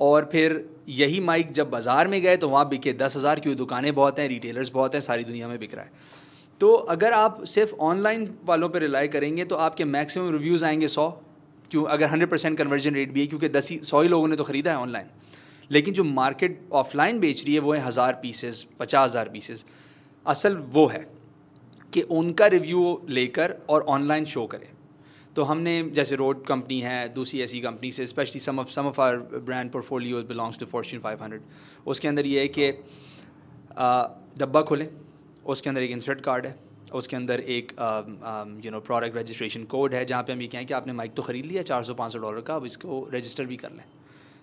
और 0.00 0.28
फिर 0.32 0.64
यही 0.88 1.20
माइक 1.20 1.50
जब 1.52 1.70
बाज़ार 1.70 2.08
में 2.08 2.20
गए 2.22 2.36
तो 2.36 2.48
वहाँ 2.48 2.68
बिके 2.68 2.92
दस 2.94 3.16
हज़ार 3.16 3.40
क्योंकि 3.40 3.58
दुकानें 3.58 3.94
बहुत 3.94 4.18
हैं 4.18 4.28
रिटेलर्स 4.28 4.70
बहुत 4.70 4.94
हैं, 4.94 5.00
सारी 5.00 5.24
दुनिया 5.24 5.48
में 5.48 5.58
बिक 5.58 5.74
रहा 5.74 5.84
है। 5.84 5.90
तो 6.60 6.72
अगर 6.72 7.12
आप 7.12 7.42
सिर्फ़ 7.46 7.74
ऑनलाइन 7.82 8.28
वालों 8.44 8.68
पर 8.68 8.80
रिलाई 8.80 9.08
करेंगे 9.08 9.44
तो 9.44 9.56
आपके 9.56 9.84
मैक्सिमम 9.86 10.30
रिव्यूज़ 10.32 10.64
आएँगे 10.64 10.88
सौ, 10.88 11.08
क्यों, 11.70 11.84
अगर 11.84 12.08
हंड्रेड 12.08 12.30
परसेंट 12.30 12.58
कन्वर्जन 12.58 12.94
रेट 12.94 13.12
भी 13.12 13.20
है, 13.20 13.26
क्योंकि 13.26 13.48
दस 13.48 13.70
ही, 13.70 13.78
सौ 13.78 14.00
ही 14.02 14.08
लोगों 14.08 14.28
ने 14.28 14.36
तो 14.36 14.44
ख़रीदा 14.44 14.70
है 14.70 14.78
ऑनलाइन 14.78 15.06
लेकिन 15.70 15.94
जो 15.94 16.04
मार्केट 16.04 16.60
ऑफलाइन 16.72 17.20
बेच 17.20 17.44
रही 17.44 17.54
है 17.54 17.60
वो 17.60 17.72
है 17.72 17.80
हज़ार 17.80 18.18
पीसेस 18.22 18.66
पचास 18.78 19.10
हज़ार 19.10 19.28
पीसेस 19.28 19.64
असल 20.26 20.56
वो 20.72 20.86
है 20.86 21.06
कि 21.92 22.02
उनका 22.02 22.46
रिव्यू 22.48 23.00
लेकर 23.08 23.54
और 23.68 23.82
ऑनलाइन 23.88 24.24
शो 24.24 24.46
करें। 24.46 24.68
तो 25.36 25.42
हमने, 25.44 25.82
जैसे 25.94 26.16
रोड 26.16 26.44
कंपनी 26.46 26.80
है, 26.80 27.08
दूसरी 27.14 27.40
ऐसी 27.42 27.60
कंपनी 27.60 27.90
से 27.90 28.06
specially 28.06 28.40
some 28.40 28.58
of 28.60 28.68
some 28.70 28.86
of 28.86 29.00
our 29.00 29.16
brand 29.16 29.70
portfolio 29.72 30.22
belongs 30.24 30.58
to 30.60 30.66
Fortune 30.66 31.00
500 31.00 31.40
उसके 31.86 32.08
अंदर 32.08 32.26
ये 32.26 32.40
है 32.40 32.48
कि 32.48 32.70
डब्बा 34.38 34.62
खोलें, 34.62 34.88
उसके 35.46 35.70
अंदर 35.70 35.82
एक 35.82 35.90
इंसर्ट 35.90 36.20
कार्ड 36.20 36.46
है, 36.46 36.54
उसके 36.94 37.16
अंदर 37.16 37.40
एक 37.40 37.72
you 38.64 38.70
know 38.70 38.80
product 38.80 39.16
registration 39.16 39.64
code 39.66 39.94
है, 39.94 40.04
जहाँ 40.04 40.22
पे 40.22 40.32
हम 40.32 40.42
ये 40.42 40.48
कहें 40.48 40.66
कि 40.66 40.74
आपने 40.74 40.92
माइक 40.94 41.14
तो 41.14 41.22
ख़रीद 41.22 41.46
लिया, 41.46 41.62
चार 41.64 41.84
सौ, 41.84 41.94
पाँच 41.94 42.12
सौ 42.12 42.18
डॉलर 42.18 42.40
का, 42.40 42.54
अब 42.56 42.64
इसको 42.66 43.08
रजिस्टर 43.14 43.46
भी 43.46 43.56
कर 43.56 43.72
लें। 43.72 43.84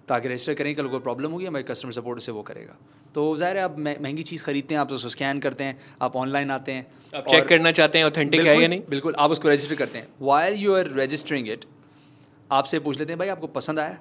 ताकि 0.07 0.27
रजिस्टर 0.27 0.53
करें 0.53 0.73
कल 0.75 0.88
कोई 0.88 1.00
प्रॉब्लम 1.00 1.31
होगी 1.31 1.45
हमारे 1.45 1.63
कस्टमर 1.63 1.91
सपोर्ट 1.91 2.21
से 2.21 2.31
वो 2.31 2.41
करेगा। 2.44 2.75
तो 3.15 3.35
ज़ाहिर 3.38 3.57
है 3.57 3.63
आप 3.63 3.75
महँगी 3.79 4.23
चीज़ 4.23 4.44
खरीदते 4.44 4.75
हैं 4.75 4.81
आप 4.81 4.89
तो 4.89 4.95
उसको 4.95 5.09
स्कैन 5.09 5.39
करते 5.39 5.63
हैं 5.63 5.77
आप 6.01 6.15
ऑनलाइन 6.15 6.51
आते 6.51 6.71
हैं 6.71 6.85
आप 7.15 7.27
चेक 7.29 7.47
करना 7.47 7.71
चाहते 7.71 7.97
हैं 7.97 8.05
ऑथेंटिक 8.05 8.41
है 8.41 8.61
या 8.61 8.67
नहीं? 8.67 8.81
बिल्कुल 8.89 9.15
आप 9.19 9.31
उसको 9.31 9.50
रजिस्टर 9.50 9.75
करते 9.75 10.00
हैं। 10.00 10.07
While 10.21 10.57
you 10.59 10.75
are 10.75 10.89
registering 10.97 11.50
it 11.50 11.65
आपसे 12.51 12.79
पूछ 12.79 13.00
लेते 13.00 13.13
हैं 13.13 13.19
भाई 13.19 13.27
आपको 13.29 13.47
पसंद 13.50 13.79
आया? 13.79 13.97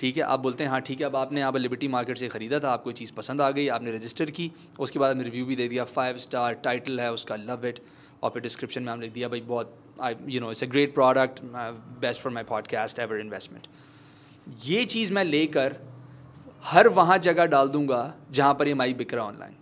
ठीक 0.00 0.16
है 0.16 0.22
आप 0.22 0.40
बोलते 0.40 0.64
हैं 0.64 0.70
हाँ 0.70 0.80
ठीक 0.86 1.00
है 1.00 1.06
अब 1.06 1.16
आपने 1.16 1.40
यहाँ 1.40 1.52
पर 1.52 1.58
लिबर्टी 1.58 1.88
मार्केट 1.88 2.18
से 2.18 2.28
ख़रीदा 2.28 2.58
था 2.60 2.70
आपको 2.70 2.92
चीज़ 2.94 3.12
पसंद 3.16 3.40
आ 3.40 3.50
गई 3.50 3.68
आपने 3.76 3.92
रजिस्टर 3.92 4.30
की 4.30 4.50
उसके 4.78 4.98
बाद 4.98 5.10
आपने 5.10 5.24
रिव्यू 5.24 5.44
भी 5.46 5.56
दे 5.56 5.68
दिया 5.68 5.84
फाइव 5.92 6.16
स्टार 6.24 6.54
टाइटल 6.64 7.00
है 7.00 7.12
उसका 7.12 7.36
लव 7.36 7.66
इट 7.66 7.80
और 8.22 8.30
फिर 8.30 8.42
डिस्क्रिप्शन 8.42 8.82
में 8.82 8.92
हमने 8.92 9.06
लिख 9.06 9.14
दिया 9.14 9.28
भाई 9.28 9.40
बहुत 9.48 9.78
I 10.02 10.14
you 10.28 10.40
know 10.40 10.50
it's 10.50 10.64
a 10.64 10.66
great 10.66 10.94
product 10.94 11.40
best 12.00 12.20
for 12.22 12.32
my 12.32 12.42
podcast 12.44 12.98
ever 12.98 13.20
investment 13.20 13.66
ये 14.46 14.84
चीज़ 14.84 15.12
मैं 15.12 15.24
लेकर 15.24 15.76
हर 16.64 16.88
वहाँ 16.88 17.18
जगह 17.18 17.46
डाल 17.46 17.68
दूँगा 17.68 18.14
जहाँ 18.32 18.54
पर 18.54 18.68
ये 18.68 18.74
माइक 18.74 18.96
बिक 18.96 19.14
रहा 19.14 19.24
है 19.24 19.30
online 19.30 19.54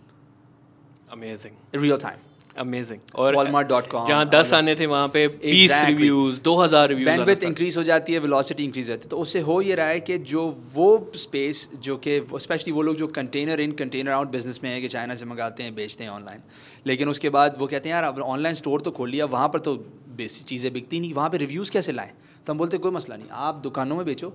amazing 1.11 1.81
real 1.81 1.97
time 1.97 2.19
amazing 2.57 2.99
और 3.15 3.35
walmart.com 3.35 4.07
जहाँ 4.07 4.29
दस 4.29 4.53
आने 4.53 4.75
थे 4.75 4.85
वहाँ 4.85 5.07
पे 5.07 5.27
बीस 5.27 5.71
रिव्यूज़ 5.85 6.39
दो 6.41 6.55
हज़ार 6.57 6.87
रिव्यूज़ 6.89 7.09
बैंडविड्थ 7.09 7.43
इंक्रीज 7.43 7.77
हो 7.77 7.83
जाती 7.83 8.13
है 8.13 8.19
वेलोसिटी 8.19 8.63
इंक्रीज 8.63 8.85
हो 8.85 8.89
जाती 8.89 9.03
है। 9.03 9.09
तो 9.09 9.17
उससे 9.17 9.39
हो 9.39 9.59
ये 9.61 9.75
रहा 9.75 9.87
है 9.87 9.99
कि 9.99 10.17
जो 10.29 10.43
वो 10.73 11.11
स्पेस 11.15 11.67
जो 11.79 11.97
कि 11.97 12.19
स्पेशली 12.35 12.73
वो 12.73 12.81
लोग 12.81 12.95
जो 12.95 13.07
container 13.17 13.61
in 13.61 13.71
container 13.81 14.11
out 14.11 14.27
business 14.27 14.59
में 14.63 14.69
है 14.69 14.79
कि 14.81 14.87
चाइना 14.87 15.15
से 15.15 15.25
मंगाते 15.25 15.63
हैं 15.63 15.75
बेचते 15.75 16.03
हैं 16.03 16.11
ऑनलाइन 16.11 16.41
लेकिन 16.87 17.09
उसके 17.09 17.29
बाद 17.29 17.55
वो 17.59 17.67
कहते 17.67 17.89
हैं 17.89 17.95
यार 17.95 18.03
अब 18.03 18.21
ऑनलाइन 18.21 18.55
स्टोर 18.55 18.81
तो 18.81 18.91
खोल 18.91 19.09
लिया 19.09 19.25
वहाँ 19.35 19.49
पर 19.49 19.59
तो 19.59 19.75
बेसिक 20.17 20.47
चीज़ें 20.47 20.71
बिकती 20.73 20.99
नहीं 20.99 21.13
वहाँ 21.13 21.29
पर 21.29 21.37
रिव्यूज़ 21.37 21.71
कैसे 21.71 21.91
लाएँ? 21.91 22.11
तो 22.47 22.53
हम 22.53 22.57
बोलते 22.57 22.77
कोई 22.77 22.91
मसला 22.91 23.15
नहीं 23.15 23.29
आप 23.31 23.55
दुकानों 23.55 23.95
में 23.95 24.05
बेचो 24.05 24.33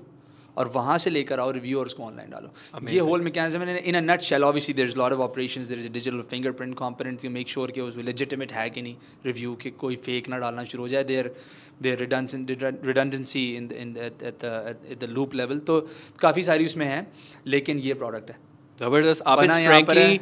और 0.61 0.69
वहाँ 0.75 0.97
से 0.99 1.11
लेकर 1.11 1.41
आओ 1.41 1.51
रिव्यू 1.51 1.79
को 1.79 1.85
उसको 1.85 2.03
ऑनलाइन 2.05 2.31
डालो। 2.31 2.89
ये 2.91 3.01
whole 3.01 3.21
mechanism 3.23 3.63
in 3.63 3.95
a 3.95 4.01
nutshell 4.23 4.45
obviously 4.45 4.75
there 4.75 4.87
is 4.89 4.97
lot 4.97 5.13
of 5.13 5.21
operation 5.23 5.65
there 5.69 5.79
is 5.79 5.89
digital 5.89 6.21
fingerprint 6.31 6.75
components 6.77 7.25
you 7.25 7.31
make 7.31 7.49
sure 7.49 7.71
के 7.71 7.81
उसमें 7.81 8.05
लेजिटिमेट 8.05 8.53
है 8.53 8.69
कि 8.71 8.83
नहीं 8.83 8.97
रिव्यू 9.27 9.55
के 9.63 9.71
कोई 9.81 9.97
फेक 10.05 10.29
ना 10.29 10.39
डालना 10.39 10.65
शुरू 10.65 10.83
हो 10.83 10.89
जाए 10.89 11.05
there 11.05 11.35
there 11.83 11.99
redundancy 12.85 13.45
in 13.57 13.71
in 13.73 13.93
the 15.01 15.09
loop 15.11 15.35
level 15.35 15.59
तो 15.67 15.81
काफ़ी 16.21 16.43
सारी 16.43 16.67
उसमें 16.67 16.87
हैं 16.87 17.07
लेकिन 17.47 17.79
ये 17.81 17.95
प्रोडक्ट 17.95 18.31
है। 18.31 18.50
ज़बरदस्त। 18.81 19.23
आप 19.27 19.41
फ्रैंकली 19.41 20.19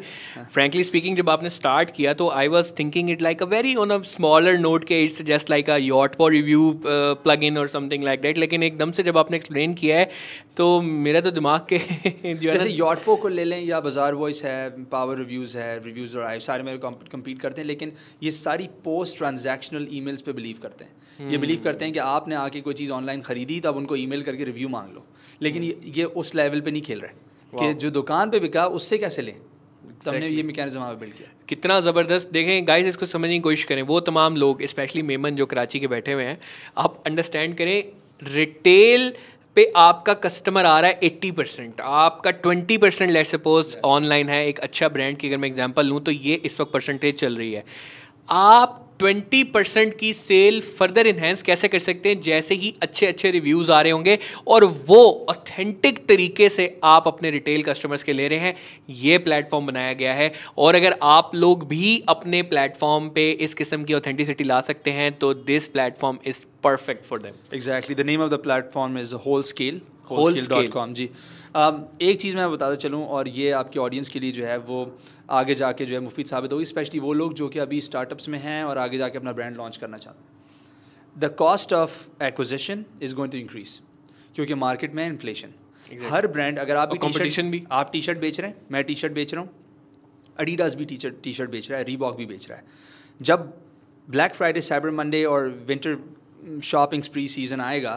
फ्रैंकली 0.53 0.85
स्पीकिंग 0.85 1.17
जब 1.17 1.31
आपने 1.31 1.51
स्टार्ट 1.51 1.91
किया 1.97 2.15
तो 2.15 2.29
I 2.31 2.49
was 2.49 2.73
thinking 2.79 3.11
it 3.11 3.23
like 3.23 3.43
a 3.43 3.47
very 3.47 3.75
on 3.77 3.91
a 3.91 3.99
smaller 4.09 4.59
note 4.59 4.85
के 4.85 5.03
it's 5.05 5.23
just 5.23 5.51
like 5.51 5.71
a 5.71 5.77
yacht 5.79 6.17
for 6.17 6.33
review 6.33 6.73
plugin 7.45 7.59
और 7.59 7.69
समथिंग 7.69 8.05
लाइक 8.05 8.21
दैट 8.23 8.39
लेकिन 8.39 8.63
एकदम 8.63 8.93
से 8.93 9.03
जब 9.03 9.19
आपने 9.19 9.37
एक्सप्लेन 9.37 9.75
किया 9.75 9.99
है 9.99 10.11
तो 10.57 10.81
मेरा 10.83 11.21
तो 11.21 11.31
दिमाग 11.31 11.67
के 11.73 11.79
जैसे 12.35 12.71
यॉटपो 12.71 13.17
को 13.17 13.29
ले 13.29 13.45
लें 13.45 13.61
या 13.61 13.81
बाज़ार 13.81 14.15
वॉइस 14.15 14.43
है 14.45 14.69
पावर 14.91 15.19
रिव्यूज़ 15.19 15.57
है 15.59 15.79
रिव्यूज़ 15.85 16.17
और 16.19 16.25
आई 16.25 16.41
सारे 16.41 16.63
मेरे 16.63 16.79
कम्पीट 17.13 17.41
करते 17.41 17.61
हैं 17.61 17.69
लेकिन 17.69 17.93
ये 18.23 18.31
सारी 18.31 18.69
पोस्ट 18.85 19.19
ट्रांजेक्शनल 19.19 19.87
ई 19.93 20.01
पे 20.27 20.33
बिलीव 20.33 20.57
करते 20.63 20.85
हैं। 20.85 21.31
ये 21.31 21.39
बिलीव 21.39 21.57
hmm. 21.57 21.65
करते 21.65 21.85
हैं 21.85 21.95
कि 21.95 22.01
आपने 22.01 22.35
आके 22.35 22.61
कोई 22.61 22.75
चीज़ 22.75 22.93
ऑनलाइन 22.93 23.21
ख़रीदी 23.23 23.61
तो 23.61 23.69
अब 23.69 23.77
उनको 23.77 23.97
ई 23.97 24.23
करके 24.23 24.45
रिव्यू 24.45 24.69
मांग 24.69 24.93
लो। 24.95 25.05
लेकिन 25.43 25.63
ये, 25.63 25.79
ये 25.97 26.05
उस 26.05 26.35
लेवल 26.35 26.61
पर 26.61 26.71
नहीं 26.71 26.83
खेल 26.83 27.01
रहे। 27.01 27.28
कि 27.53 27.73
जो 27.75 27.91
दुकान 27.91 28.31
पे 28.31 28.41
बिका 28.41 28.67
उससे 28.69 28.99
कैसे 28.99 29.23
लें? 29.23 29.35
हमने 30.07 30.27
ये 30.29 30.43
मैकेनिज्म 30.43 30.81
वहाँ 30.81 30.99
बिल्ड 30.99 31.15
किया। 31.15 31.29
कितना 31.49 31.79
ज़बरदस्त। 31.81 32.31
देखें 32.33 32.67
गाइस 32.69 32.87
इसको 32.87 33.07
समझने 33.07 33.35
की 33.35 33.41
कोशिश 33.41 33.65
करें। 33.65 33.83
वो 33.85 34.01
तमाम 34.03 34.37
लोग 34.37 34.65
स्पेशली 34.67 35.03
मेमन 35.05 35.37
जो 35.37 35.47
कराची 35.47 35.81
के 35.81 35.87
बैठे 35.89 36.13
हुए 36.13 36.25
हैं 36.25 36.39
आप 36.79 37.03
अंडरस्टैंड 37.07 37.57
करें 37.57 37.83
रिटेल 38.23 39.13
पे 39.57 39.65
आपका 39.77 40.15
कस्टमर 40.17 40.65
आ 40.65 40.79
रहा 40.81 40.91
है 40.91 40.99
एट्टी 41.03 41.31
परसेंट 41.33 41.81
आपका 41.83 42.31
twenty 42.33 42.77
percent 42.79 43.11
let 43.11 43.27
suppose 43.27 43.77
online 43.85 44.29
है 44.29 44.47
एक 44.49 44.59
अच्छा 44.61 44.89
ब्रांड 44.89 45.17
की 45.17 45.29
अगर 45.29 45.37
मैं 45.37 45.49
एग्जांपल 45.49 45.87
लूँ 45.87 46.01
तो 46.01 46.11
ये 46.11 46.35
इस 46.45 46.61
वक्त 46.61 46.73
परसेंटेज 46.73 47.15
चल 47.17 47.37
रही 47.37 47.53
है। 47.53 47.65
आप 48.29 48.85
ट्वेंटी 48.99 49.43
परसेंट 49.47 49.97
की 49.99 50.13
सेल 50.15 50.61
फर्दर 50.79 51.07
इन्हेंस 51.07 51.43
कैसे 51.43 51.69
कर 51.69 51.79
सकते 51.79 52.09
हैं? 52.09 52.21
जैसे 52.21 52.55
ही 52.55 52.75
अच्छे 52.83 53.07
अच्छे 53.07 53.31
रिव्यूज़ 53.31 53.73
आ 53.73 53.81
रहे 53.81 53.93
होंगे 53.93 54.19
और 54.49 54.65
वो 54.87 55.27
ऑथेंटिक 55.31 56.07
तरीके 56.09 56.49
से 56.49 56.69
आप 56.85 57.09
अपने 57.09 57.31
रिटेल 57.31 57.63
कस्टमर्स 57.63 58.03
के 58.03 58.13
ले 58.13 58.29
रहे 58.29 58.39
हैं, 58.39 58.55
ये 58.91 59.19
प्लेटफॉर्म 59.19 59.67
बनाया 59.67 59.93
गया 59.93 60.15
है। 60.15 60.33
और 60.59 60.77
अगर 60.77 60.97
आप 61.03 61.31
लोग 61.35 61.67
भी 61.69 62.03
अपने 62.09 62.43
प्लेटफॉर्म 62.45 63.09
पे 63.09 63.31
इस 63.31 63.55
किस्म 63.55 63.85
की 63.85 63.95
ऑथेंटिसिटी 63.95 64.45
ला 64.45 64.61
सकते 64.61 64.91
हैं 64.91 65.13
तो 65.19 65.33
this 65.35 65.69
platform 65.69 66.19
is 66.27 66.45
perfect 66.65 67.05
for 67.07 67.23
them 67.23 67.55
exactly 67.55 67.95
the 67.95 68.07
name 68.07 68.23
of 68.23 68.31
the 68.31 68.43
platform 68.43 68.99
is 68.99 69.15
whole 69.27 69.43
scale 69.45 69.81
com 70.69 70.95
ji. 70.95 71.09
Um, 71.57 71.81
एक 72.03 72.21
चीज़ 72.21 72.37
मैं 72.37 72.51
बताता 72.51 72.75
चलूँ 72.75 73.05
और 73.07 73.29
ये 73.29 73.51
आपके 73.51 73.79
ऑडियंस 73.79 74.09
के 74.09 74.21
लिए 74.21 74.33
जो 74.33 74.45
है 74.45 74.59
वो 74.59 74.99
आगे 75.31 75.55
जाके 75.55 75.87
जो 75.87 75.95
है 75.95 76.01
मुफीद 76.01 76.27
साबित 76.27 76.53
होगी 76.53 76.65
स्पेशली 76.65 77.01
वो 77.01 77.13
लोग 77.13 77.35
जो 77.35 77.49
कि 77.49 77.59
अभी 77.59 77.81
स्टार्टअप्स 77.81 78.29
में 78.29 78.39
हैं 78.39 78.65
और 78.65 78.79
आगे 78.79 78.99
जाके 78.99 79.19
अपना 79.19 79.33
ब्रांड 79.33 79.57
लॉन्च 79.57 79.77
करना 79.77 79.97
चाहते 79.97 80.19
हैं। 80.19 81.21
The 81.21 81.35
cost 81.35 81.73
of 81.73 82.23
acquisition 82.23 82.85
is 83.03 83.15
going 83.15 83.33
to 83.33 83.39
increase 83.39 83.81
क्योंकि 84.35 84.55
मार्केट 84.55 84.95
में 84.95 85.07
इन्फ्लेशन 85.07 85.49
exactly. 85.85 86.13
हर 86.13 86.27
ब्रांड 86.27 86.59
अगर 86.59 86.77
आप 86.77 86.91
और 86.91 86.99
competition 86.99 87.51
भी। 87.51 87.63
आप 87.73 87.93
टी 87.93 88.01
शर्ट 88.01 88.19
बेच 88.19 88.41
रहे 88.41 88.51
हैं 88.51 88.67
मैं 88.73 88.85
टी 88.85 88.95
शर्ट 88.95 89.13
बेच 89.13 89.35
रहा 89.35 89.43
हूँ 89.43 89.51
अडीडास 90.39 90.75
भी 90.75 90.85
टी 90.85 90.97
शर्ट 90.97 91.15
टी 91.23 91.33
शर्ट 91.33 91.51
बेच 91.51 91.71
रहा 91.71 91.79
है 91.79 91.85
रीबॉक 91.85 92.17
भी 92.17 92.27
बेच 92.27 92.49
रहा 92.49 92.59
है। 92.59 92.65
जब 93.23 93.53
ब्लैक 94.09 94.35
फ्राइडे 94.35 94.61
साइबर 94.61 94.91
मंडे 94.91 95.25
और 95.25 95.49
विंटर 95.69 96.61
शॉपिंग 96.65 97.03
स्प्री 97.03 97.29
सीज़न 97.29 97.61
आएगा 97.61 97.95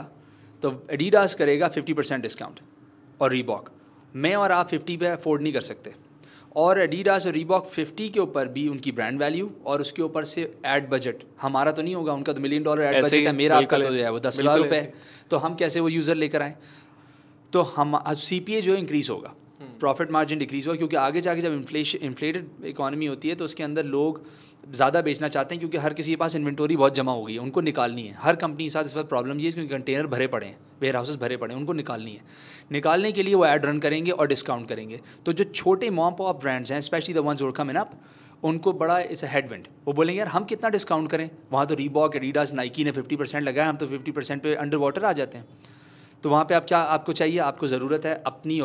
तो 0.62 0.72
एडिडास 0.91 1.36
करेगा 1.36 1.68
फिफ्टी 1.70 1.94
परसेंट 1.94 2.22
डिस्काउंट 2.24 2.60
और 3.20 3.32
रीबॉक 3.32 3.70
मैं 4.15 4.36
और 4.36 4.51
आप 4.51 4.68
फिफ्टी 4.70 4.98
पे 4.98 5.08
अफोर्ड 5.08 5.41
नहीं 5.41 5.53
कर 5.53 5.62
सकते। 5.63 5.94
और 6.56 6.80
एडिडास 6.80 7.25
और 7.27 7.34
रीबॉक 7.34 7.68
फिफ्टी 7.68 8.08
के 8.10 8.20
ऊपर 8.20 8.48
भी 8.50 8.68
उनकी 8.68 8.91
ब्रांड 8.91 9.20
वैल्यू 9.20 9.50
और 9.65 9.82
उसके 9.82 10.01
ऊपर 10.01 10.24
से 10.25 10.41
एड 10.68 10.89
बजट 10.89 11.24
हमारा 11.41 11.72
तो 11.72 11.82
नहीं 11.82 11.96
होगा 11.96 12.13
उनका 12.13 12.34
तो 12.34 12.41
मिलियन 12.41 12.63
डॉलर 12.63 12.84
एड 12.84 13.03
बजट 13.03 13.27
है 13.27 13.32
मेरा 13.34 13.58
आपका 13.58 13.80
तो 13.80 13.89
जो 13.89 14.03
है 14.03 14.12
वो 14.12 14.20
दस 14.20 14.39
हज़ार 14.39 14.58
रुपये 14.58 14.80
है। 14.80 14.94
तो 15.32 15.38
हम 15.38 15.56
कैसे 15.56 15.80
वो 15.80 15.89
यूज़र 15.89 16.15
लेकर 16.15 16.41
आएँ? 16.41 16.56
तो 17.53 17.62
हम 17.75 18.00
सी 18.18 18.39
पी 18.39 18.53
ए 18.53 18.62
जो 18.62 18.74
है 18.74 18.80
इंक्रीज 18.80 19.10
होगा। 19.10 19.34
प्रॉफिट 19.80 20.12
मार्जिन 20.12 20.39
डिक्रीज 20.39 20.68
होगा 20.68 20.77
क्योंकि 20.77 20.96
आगे 20.98 21.22
जाके 21.22 21.41
जब 21.41 21.53
इन्फ्लेशन 21.53 22.06
इन्फ्लेटेड 22.06 22.65
इकॉनमी 22.65 23.06
होती 23.06 23.30
है 23.30 23.36
तो 23.36 23.46
उसके 23.46 23.63
अंदर 23.63 23.86
लोग 23.88 24.22
ज़्यादा 24.63 25.01
बेचना 25.01 25.27
चाहते 25.27 25.56
हैं 25.56 25.60
क्योंकि 25.60 25.77
हर 25.77 25.94
किसी 25.94 26.12
के 26.12 26.15
पास 26.15 26.36
इन्वेंटोरी 26.36 26.75
बहुत 26.77 26.96
जमा 26.96 27.12
हो 27.12 27.24
गई 27.24 27.34
है 27.34 27.39
उनको 27.39 27.62
निकालनी 27.62 28.01
है। 28.03 28.15
हर 28.20 28.36
कंपनी 28.38 28.63
के 28.63 28.70
साथ 28.70 28.84
इस 28.84 28.96
वक्त 28.96 29.10
प्रॉब्लम 29.10 29.39
ये 29.39 29.46
है, 29.46 29.51
क्योंकि 29.51 29.70
कंटेनर 29.70 30.08
भरे 30.08 30.27
पड़े 30.27 30.48
हैं 30.48 30.58
वेयर 30.82 30.96
हाउसेस 30.96 31.15
भरे 31.18 31.38
पड़े 31.38 31.53
हैं, 31.53 31.60
उनको 31.60 31.74
निकालनी 31.74 32.12
है। 32.12 32.22
निकालने 32.72 33.12
के 33.12 33.24
लिए 33.24 33.36
वो 33.36 33.46
ऐड 33.46 33.65
रन 33.65 33.80
करेंगे 33.80 34.12
और 34.12 34.27
डिस्काउंट 34.27 34.68
करेंगे। 34.70 35.00
तो 35.25 35.34
जो 35.34 35.44
छोटे 35.46 35.89
मॉम 35.91 36.13
ऑफ़ 36.22 36.38
ब्रांड्स 36.38 36.72
हैं 36.72 36.80
specially 36.82 37.13
the 37.13 37.18
ones 37.20 37.41
come 37.56 37.70
in 37.70 37.75
up 37.77 37.91
उनको 38.44 38.74
बड़ा 38.74 39.00
इट्स 39.00 39.24
अ 39.24 39.27
हेडविंड 39.27 39.68
वो 39.86 39.94
बोलेंगे, 39.94 40.18
यार, 40.20 40.27
हम 40.27 40.44
कितना 40.46 40.70
डिस्काउंट 40.70 41.10
करें? 41.10 41.30
वहाँ 41.51 41.65
तो 41.68 41.75
रीबॉक 41.75 42.15
एडिडास 42.15 42.53
नाइकी 42.53 42.84
ने 42.84 42.91
फिफ्टी 42.91 43.15
परसेंट 43.15 43.44
लगाया, 43.44 43.70
हम 43.70 43.77
तो 43.77 43.88
फिफ्टी 43.88 44.12
परसेंट 44.12 44.41
पे 44.44 44.56
अंडर 44.56 44.77
वाटर 44.77 45.06
आ 45.06 45.12
जाते 45.13 45.38
हैं। 45.38 45.46
तो 46.24 46.30
वहाँ 46.30 46.46
पे 46.46 46.56
आप 46.56 46.65
क्या, 46.65 46.80
आपको 46.80 47.13
चाहिए, 47.13 47.38
आपको 47.39 47.68
ज़रूरत 47.68 48.06
है 48.06 48.15
अपनी 48.25 48.62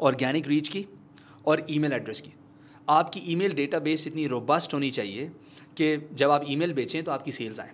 ऑर्गेनिक 0.00 0.48
रीच 0.48 0.68
की 0.68 0.86
और 1.46 1.66
ईमेल 1.70 1.92
एड्रेस 1.92 2.20
की। 2.20 2.32
आपकी 2.88 3.20
ईमेल 3.26 3.54
डेटाबेस 3.54 4.06
इतनी 4.06 4.26
रोबस्ट 4.26 4.74
होनी 4.74 4.90
चाहिए 4.90 5.30
कि 5.76 5.96
जब 6.14 6.30
आप 6.30 6.44
ईमेल 6.48 6.72
बेचें 6.72 7.02
तो 7.04 7.12
आपकी 7.12 7.32
सेल्स 7.32 7.60
आएँ। 7.60 7.70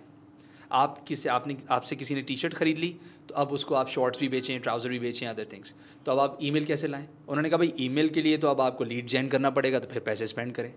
आप 0.71 1.03
किसी, 1.07 1.29
आपने, 1.29 1.55
आपसे 1.69 1.95
किसी 1.95 2.15
ने 2.15 2.21
टी 2.21 2.35
शर्ट 2.35 2.53
खरीद 2.53 2.77
ली 2.77 2.95
तो 3.29 3.35
अब 3.35 3.51
उसको 3.51 3.75
आप 3.75 3.87
शॉर्ट्स 3.89 4.19
भी 4.19 4.27
बेचें 4.29 4.59
ट्राउज़र 4.59 4.89
भी 4.89 4.99
बेचें 4.99 5.27
अदर 5.27 5.45
थिंग्स 5.51 5.73
तो 6.05 6.11
अब 6.11 6.19
आप 6.19 6.37
ईमेल 6.43 6.65
कैसे 6.65 6.87
लाएँ? 6.87 7.07
उन्होंने 7.29 7.49
कहा, 7.49 7.57
भाई, 7.57 7.73
ईमेल 7.79 8.09
के 8.09 8.21
लिए 8.21 8.37
तो 8.37 8.47
अब 8.47 8.61
आपको 8.61 8.83
लीड 8.83 9.07
जैन 9.07 9.27
करना 9.27 9.49
पड़ेगा 9.49 9.79
तो 9.79 9.87
फिर 9.87 10.01
पैसे 10.01 10.27
स्पेंड 10.27 10.53
करें। 10.53 10.73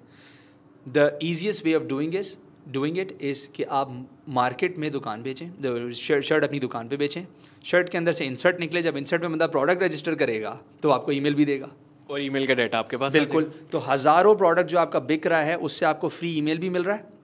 The 0.87 1.19
easiest 1.23 1.65
way 1.65 1.75
of 1.75 1.85
doing 1.85 2.15
is 2.15 2.37
doing 2.73 2.99
it 2.99 3.17
is 3.23 3.49
कि 3.51 3.63
आप 3.63 4.07
मार्केट 4.31 4.79
में 4.79 4.91
दुकान 4.91 5.23
बेचें 5.23 5.91
शर्ट 5.93 6.45
अपनी 6.45 6.59
दुकान 6.61 6.89
पे 6.89 6.97
बेचें। 6.97 7.25
शर्ट 7.65 7.89
के 7.89 7.99
अंदर 7.99 8.13
से 8.13 8.25
इंसर्ट 8.27 8.61
निकले, 8.61 8.83
जब 8.83 8.97
इंसर्ट 8.97 9.23
में 9.23 9.31
बंदा 9.33 9.47
प्रोडक्ट 9.49 9.83
रजिस्टर 9.83 10.15
करेगा 10.15 10.59
तो 10.83 10.91
आपको 10.91 11.13
ईमेल 11.13 11.35
भी 11.35 11.45
देगा। 11.45 11.71
और 12.11 12.23
ईमेल 12.23 12.47
का 12.47 12.55
डाटा 12.55 12.79
आपके 12.79 12.97
पास 12.97 13.13
बिल्कुल। 13.13 13.51
तो 13.73 13.79
हज़ारों 13.89 14.35
प्रोडक्ट 14.37 14.69
जो 14.71 14.79
आपका 14.79 14.99
बिक 15.11 15.27
रहा 15.27 15.43
है 15.43 15.57
उससे 15.69 15.87
आपको 15.87 16.09
फ्री 16.11 16.33
ईमेल 16.39 16.59
भी 16.59 16.71
मिल 16.71 16.85
रहा 16.85 16.97
है 16.97 17.15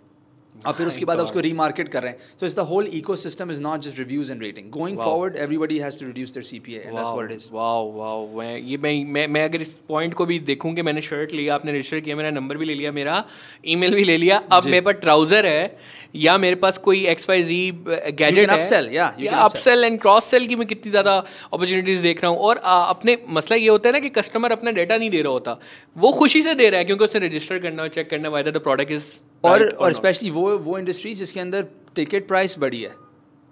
और 0.54 0.72
फिर 0.74 0.86
उसके 0.86 1.04
बाद 1.04 1.18
आप 1.18 1.24
उसको 1.24 1.40
रीमार्केट 1.40 1.88
कर 1.88 2.02
रहे 2.02 2.10
हैं। 2.10 2.18
So 2.40 2.46
is 2.46 2.56
the 2.56 2.60
whole 2.70 2.86
ecosystem 3.16 3.50
is 3.50 3.62
not 3.62 3.80
just 3.82 3.98
reviews 3.98 4.32
and 4.32 4.42
rating 4.42 4.70
going 4.70 4.98
forward 4.98 5.36
everybody 5.36 5.78
has 5.78 5.98
to 6.00 6.06
reduce 6.06 6.32
their 6.32 6.44
CPA 6.44 6.78
and 6.78 6.94
that's 6.94 7.10
what 7.10 7.30
it 7.30 7.32
is 7.32 7.48
wow 7.52 7.90
wow 7.92 8.26
मैं 8.38 8.58
ये 8.58 8.76
मैं 8.78 8.92
मैं 9.06 9.26
मैं 9.28 9.44
अगर 9.44 9.62
इस 9.62 9.72
पॉइंट 9.88 10.14
को 10.14 10.26
भी 10.26 10.38
देखूँ 10.50 10.74
कि 10.74 10.82
मैंने 10.82 11.02
शर्ट 11.02 11.32
लिया 11.32 11.54
आपने 11.54 11.72
रजिस्टर 11.72 12.00
किया 12.00 12.16
मेरा 12.16 12.30
नंबर 12.32 12.56
भी 12.56 12.66
ले 12.66 12.74
लिया 12.74 12.92
मेरा 12.92 13.24
ईमेल 13.66 13.94
भी 13.94 14.04
ले 14.04 14.16
लिया 14.18 14.42
अब 14.52 14.64
मेरे 14.66 14.80
पास 14.80 14.94
ट्राउज़र 15.00 15.46
है 15.46 15.64
या 16.14 16.36
मेरे 16.38 16.56
पास 16.56 16.78
कोई 16.78 17.04
एक्स 17.06 17.28
वाई 17.28 17.42
जी 17.42 17.60
गैजेट 17.84 18.50
है 18.50 18.58
you 18.60 18.92
या. 18.92 19.06
अपसेल 19.34 19.84
एंड 19.84 20.00
क्रॉस 20.00 20.24
सेल 20.26 20.46
की 20.46 20.56
मैं 20.56 20.66
कितनी 20.68 20.90
ज़्यादा 20.90 21.16
अपॉर्चुनिटीज़ 21.52 22.02
देख 22.02 22.22
रहा 22.22 22.30
हूँ। 22.32 22.38
और 22.38 22.58
आ, 22.58 22.84
अपने 22.84 23.16
मसला 23.30 23.56
ये 23.56 23.68
होता 23.68 23.88
है 23.88 23.92
ना 23.92 24.00
कि 24.00 24.08
कस्टमर 24.10 24.52
अपना 24.52 24.70
डेटा 24.72 24.96
नहीं 24.96 25.10
दे 25.10 25.22
रहा 25.22 25.32
होता। 25.32 25.58
वो 25.96 26.12
खुशी 26.18 26.42
से 26.42 26.54
दे 26.54 26.68
रहा 26.70 26.78
है 26.78 26.84
क्योंकि 26.84 27.04
उसे 27.04 27.18
रजिस्टर 27.18 27.58
करना 27.58 27.86
चेक 27.90 28.10
करना 28.10 28.28
वायदा 28.28 28.50
द 28.50 28.62
प्रोडक्ट 28.62 28.90
इज़ 28.92 29.06
और 29.44 29.68
और 29.68 29.92
स्पेशली 29.92 30.30
वो 30.30 30.48
वो 30.58 30.78
इंडस्ट्रीज़ 30.78 31.18
जिसके 31.18 31.40
अंदर 31.40 31.66
टिकट 31.96 32.28
प्राइस 32.28 32.58
बड़ी 32.58 32.82
है। 32.82 32.92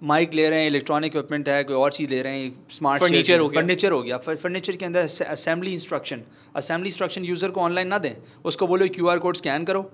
माइक 0.01 0.33
ले 0.33 0.49
रहे 0.49 0.59
हैं 0.59 0.67
इलेक्ट्रॉनिक 0.67 1.15
इक्विपमेंट 1.15 1.49
है 1.49 1.63
कोई 1.63 1.75
और 1.75 1.91
चीज़ 1.93 2.09
ले 2.09 2.21
रहे 2.21 2.39
हैं 2.39 2.53
स्मार्ट 2.71 3.01
फर्नीचर 3.01 3.39
हो 3.39 3.47
गया। 3.47 3.61
फर्नीचर 3.61 3.91
हो 3.91 4.01
गया। 4.03 4.17
फर्नीचर 4.19 4.75
के 4.75 4.85
अंदर 4.85 5.01
assembly 5.01 5.73
instruction 5.73 6.21
assembly 6.55 6.89
instruction 6.89 7.25
user 7.25 7.49
को 7.49 7.61
ऑनलाइन 7.61 7.87
ना 7.87 7.97
दें 7.97 8.15
उसको 8.45 8.67
बोलो 8.67 8.87
क्यू 8.95 9.07
आर 9.07 9.19
कोड 9.19 9.35
स्कैन 9.35 9.65
करो। 9.65 9.89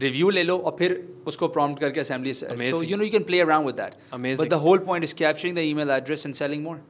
रिव्यू 0.00 0.30
ले 0.30 0.42
लो 0.42 0.56
और 0.58 0.76
फिर 0.78 1.02
उसको 1.26 1.48
प्रॉम्प्ट 1.48 1.80
करके 1.80 2.00
assembly 2.00 2.32
so 2.32 2.82
you 2.82 2.96
know 2.96 3.04
you 3.04 3.10
can 3.10 3.22
play 3.22 3.40
around 3.40 3.66
with 3.66 3.74
that. 3.74 3.92
But 4.40 4.48
the 4.48 4.54
whole 4.64 4.78
point 4.86 5.04
is 5.04 5.14
capturing 5.14 5.56
the 5.56 5.60
email 5.60 5.90
address 5.90 6.26
and 6.26 6.34
selling 6.34 6.64
more 6.64 6.80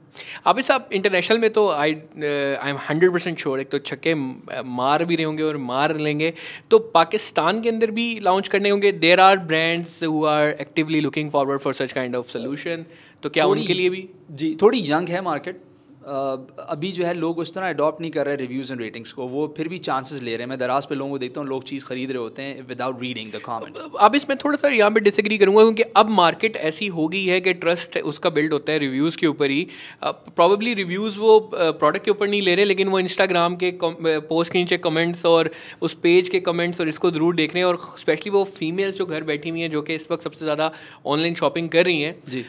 आप 0.47 0.89
इंटरनेशनल 0.93 1.39
में 1.39 1.51
तो 1.51 1.69
I 1.71 1.93
I 1.93 2.71
am 2.71 2.77
hundred 2.89 3.13
percent 3.13 3.39
sure 3.39 3.61
एक 3.61 3.69
तो 3.71 3.79
छक्के 3.81 4.15
मार 4.15 5.05
भी 5.05 5.17
रहे 5.17 5.25
होंगे 5.25 5.43
और 5.43 5.57
मार 5.67 5.97
लेंगे। 5.99 6.33
तो 6.71 6.79
पाकिस्तान 6.95 7.61
के 7.63 7.69
अंदर 7.69 7.91
भी 7.91 8.09
लॉन्च 8.23 8.49
करने 8.49 8.71
होंगे। 8.71 8.93
There 8.95 9.21
are 9.21 9.39
brands 9.53 10.03
who 10.05 10.25
are 10.27 10.49
actively 10.61 11.01
looking 11.01 11.31
forward 11.31 11.61
for 11.61 11.75
such 11.75 11.93
kind 11.93 12.17
of 12.17 12.29
solution 12.29 12.85
तो 13.23 13.31
क्या 13.31 13.47
उनके 13.47 13.75
लिए 13.75 13.91
भी? 13.91 14.09
जी 14.31 14.57
थोड़ी 14.63 14.83
यंग 14.91 15.09
है 15.09 15.21
मार्केट 15.23 15.61
अभी 16.05 16.91
जो 16.93 17.05
है 17.05 17.13
लोग 17.15 17.39
उस 17.39 17.53
तरह 17.55 17.69
अडॉप्ट 17.69 18.01
नहीं 18.01 18.11
कर 18.11 18.27
रहे 18.27 18.37
रिव्यूज़ 18.37 18.73
एंड 18.73 18.81
रेटिंग्स 18.81 19.13
को। 19.13 19.27
वो 19.29 19.47
फिर 19.57 19.69
भी 19.69 19.79
चांसेस 19.81 20.23
ले 20.23 20.31
रहे 20.31 20.43
हैं। 20.43 20.49
मैं 20.49 20.59
दराज 20.59 20.87
पे 20.87 20.95
लोगों 20.95 21.11
को 21.11 21.19
देखता 21.19 21.41
हूँ 21.41 21.49
लोग 21.49 21.65
चीज़ 21.65 21.85
खरीद 21.87 22.11
रहे 22.11 22.19
होते 22.19 22.43
हैं 22.43 22.67
विदाउट 22.69 23.01
रीडिंग 23.03 23.31
द 23.33 23.41
कमेंट 23.45 23.79
अब 24.01 24.15
इसमें 24.15 24.37
थोड़ा 24.45 24.57
सा 24.57 24.69
यहाँ 24.69 24.91
पे 24.91 25.01
डिसएग्री 25.01 25.39
करूँगा 25.39 25.63
क्योंकि 25.63 25.83
अब 25.97 26.11
मार्केट 26.13 26.57
ऐसी 26.65 26.87
हो 26.89 27.07
गई 27.09 27.25
है 27.25 27.41
कि 27.41 27.53
ट्रस्ट 27.55 27.99
उसका 28.05 28.31
बिल्ड 28.31 28.53
होता 28.53 28.73
है 28.73 28.79
रिव्यूज़ 28.79 29.17
के 29.17 29.27
ऊपर 29.27 29.51
ही। 29.51 29.67
प्रॉब्ली 30.05 30.75
रिव्यूज़ 30.75 31.19
वो 31.19 31.39
प्रोडक्ट 31.55 32.05
के 32.05 32.11
ऊपर 32.11 32.29
नहीं 32.29 32.43
ले 32.43 32.55
रहे 32.55 32.65
लेकिन 32.65 32.89
वो 32.89 32.99
इंस्टाग्राम 33.01 33.57
के 33.57 33.73
पोस्ट 33.83 34.53
के 34.53 34.59
नीचे 34.59 34.79
कमेंट्स 34.81 35.25
और 35.27 35.51
उस 35.83 35.95
पेज 36.03 36.29
के 36.29 36.41
कमेंट्स 36.43 36.81
और 36.81 36.89
इसको 36.89 37.11
ज़रूर 37.11 37.35
देख 37.35 37.55
रहे 37.55 37.63
हैं। 37.63 37.69
और 37.69 37.79
स्पेशली 38.01 38.31
वो 38.31 38.45
फीमेल्स 38.57 38.97
जो 38.97 39.07
घर 39.07 39.25
बैठी 39.25 39.51
हुई 39.51 39.61
हैं 39.61 39.71
जो 39.71 39.83
कि 39.83 39.95
इस 39.95 40.07
वक्त 40.11 40.25
सबसे 40.25 40.45
ज़्यादा 40.45 40.71
ऑनलाइन 41.07 41.35
शॉपिंग 41.35 41.69
कर 41.69 41.85
रही 41.85 42.01
हैं 42.01 42.15
जी। 42.29 42.45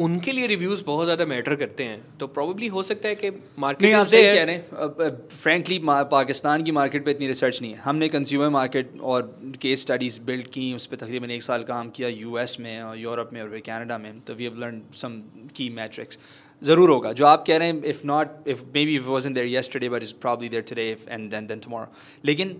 उनके 0.00 0.32
लिए 0.32 0.46
रिव्यूज़ 0.46 0.84
बहुत 0.84 1.06
ज़्यादा 1.06 1.26
मैटर 1.26 1.54
करते 1.56 1.84
हैं। 1.84 2.00
तो 2.20 2.26
प्रॉब्ली 2.28 2.66
हो 2.68 2.81
सकता 2.82 3.08
है 3.08 3.14
कि 3.14 3.30
मार्केट 3.58 3.82
नहीं 3.82 3.94
आप 3.94 4.06
सही 4.06 4.22
कह 4.24 4.42
रहे 4.42 4.54
हैं। 4.54 5.28
फ्रेंकली 5.32 5.78
पाकिस्तान 5.84 6.62
की 6.62 6.72
मार्केट 6.72 7.04
पे 7.04 7.10
इतनी 7.10 7.26
रिसर्च 7.26 7.60
नहीं 7.62 7.72
है। 7.72 7.78
हमने 7.80 8.08
कंज्यूमर 8.08 8.48
मार्केट 8.50 9.00
और 9.02 9.22
केस 9.62 9.82
स्टडीज़ 9.82 10.20
बिल्ड 10.22 10.46
की 10.48 10.72
उस 10.74 10.86
पर 10.86 10.96
तकरीबन 10.96 11.30
एक 11.30 11.42
साल 11.42 11.62
काम 11.64 11.90
किया 11.90 12.08
यूएस 12.08 12.56
में 12.60 12.80
और 12.82 12.98
यूरोप 12.98 13.30
में 13.32 13.40
और 13.42 13.58
कनाडा 13.66 13.98
में। 13.98 14.20
तो 14.20 14.34
वी 14.34 14.44
हैव 14.44 14.58
लर्न 14.60 14.80
सम 14.96 15.20
की 15.56 15.68
मैट्रिक्स 15.72 16.18
ज़रूर 16.62 16.90
होगा। 16.90 17.12
जो 17.12 17.26
आप 17.26 17.44
कह 17.46 17.56
रहे 17.56 17.68
हैं 17.68 17.82
if 17.84 18.00
not 18.06 18.48
if 18.48 18.62
maybe 18.86 18.98
wasn't 19.06 19.34
there 19.34 19.46
yesterday 19.48 19.88
but 19.88 20.02
is 20.02 20.12
probably 20.20 20.48
there 20.48 20.62
today 20.68 20.84
and 21.08 21.30
then 21.30 21.46
then 21.46 21.58
tomorrow 21.60 21.92
लेकिन 22.24 22.56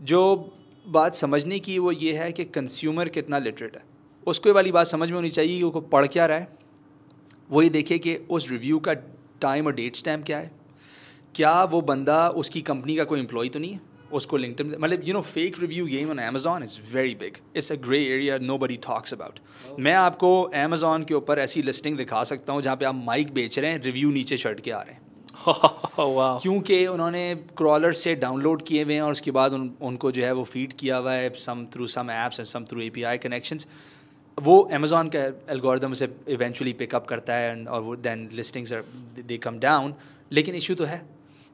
जो 0.00 0.20
बात 0.86 1.14
समझने 1.14 1.58
की 1.60 1.78
वो 1.78 1.92
ये 1.92 2.12
है 2.14 2.30
कि 2.32 2.44
कंज्यूमर 2.54 3.08
कितना 3.10 3.38
लिटरेट 3.38 3.76
है। 3.76 3.82
उसको 4.26 4.48
ये 4.48 4.54
वाली 4.54 4.72
बात 4.72 4.86
समझ 4.86 5.08
में 5.08 5.16
होनी 5.16 5.30
चाहिए 5.30 5.56
कि 5.56 5.62
वो 5.64 5.80
पढ़ 5.92 6.06
क्या 6.06 6.26
रहा 6.26 6.38
है। 6.38 6.48
वो 7.50 7.62
ये 7.62 7.68
देखे 7.70 7.98
कि 7.98 8.14
उस 8.30 8.50
रिव्यू 8.50 8.78
का 8.78 8.94
टाइम 9.44 9.66
और 9.66 9.74
डेट 9.74 9.96
स्टैम्प 9.96 10.26
क्या 10.26 10.38
है? 10.38 10.50
क्या 11.34 11.62
वो 11.64 11.80
बंदा 11.82 12.28
उसकी 12.36 12.60
कंपनी 12.62 12.96
का 12.96 13.04
कोई 13.04 13.20
एम्प्लॉय 13.20 13.48
तो 13.48 13.58
नहीं 13.58 13.72
है? 13.72 13.80
उसको 14.12 14.36
लिंक्डइन 14.36 14.74
मतलब 14.78 15.02
you 15.04 15.14
know 15.14 15.20
fake 15.22 15.56
review 15.60 15.86
game 15.86 16.10
on 16.10 16.18
Amazon 16.18 16.62
is 16.62 16.78
very 16.92 17.14
big 17.14 17.38
it's 17.56 17.72
a 17.72 17.76
grey 17.86 18.02
area 18.06 18.38
nobody 18.58 18.76
talks 18.84 19.14
about 19.14 19.38
मैं 19.78 19.94
आपको 19.94 20.30
अमेजोन 20.58 21.02
के 21.02 21.14
ऊपर 21.14 21.38
ऐसी 21.38 21.62
लिस्टिंग 21.62 21.96
दिखा 21.96 22.22
सकता 22.24 22.52
हूँ 22.52 22.62
जहाँ 22.62 22.76
पे 22.76 22.84
आप 22.84 23.02
माइक 23.06 23.32
बेच 23.34 23.58
रहे 23.58 23.70
हैं 23.70 23.82
रिव्यू 23.82 24.10
नीचे 24.10 24.36
चढ़ 24.36 24.60
के 24.60 24.70
आ 24.70 24.80
रहे 24.82 24.94
हैं। 24.94 25.02
वाह 25.98 26.38
क्योंकि 26.38 26.86
उन्होंने 26.86 27.22
क्रॉलर 27.56 27.92
से 27.92 28.14
डाउनलोड 28.16 28.62
किए 28.62 28.84
हुए 28.84 28.94
हैं 28.94 29.02
और 29.02 29.12
उसके 29.12 29.30
बाद 29.30 29.52
उन, 29.52 29.70
उनको 29.80 30.12
जो 30.12 30.22
है 30.24 30.32
वो 30.32 30.44
फ़ीड 30.44 30.72
किया 30.72 30.96
हुआ 30.96 31.12
है 31.12 31.30
some 31.38 31.66
through 31.74 31.86
some 31.86 32.10
apps 32.10 32.40
and 32.40 32.48
some 32.48 32.64
through 32.64 32.80
A 32.80 32.88
P 32.90 33.02
I 33.02 33.18
connections 33.18 33.66
वो 34.38 34.60
अमेजोन 34.72 35.08
का 35.08 35.20
एल्गोरिदम 35.52 35.92
उसे 35.92 36.08
इवेंचुअली 36.30 36.72
पिकअप 36.74 37.06
करता 37.06 37.34
है 37.34 37.64
और 37.66 37.80
वो 37.82 37.96
then 37.98 38.28
listings 38.32 38.72
they 39.18 39.36
come 39.38 39.58
down 39.58 39.94
लेकिन 40.32 40.54
इशू 40.54 40.74
तो 40.74 40.84
है। 40.84 41.02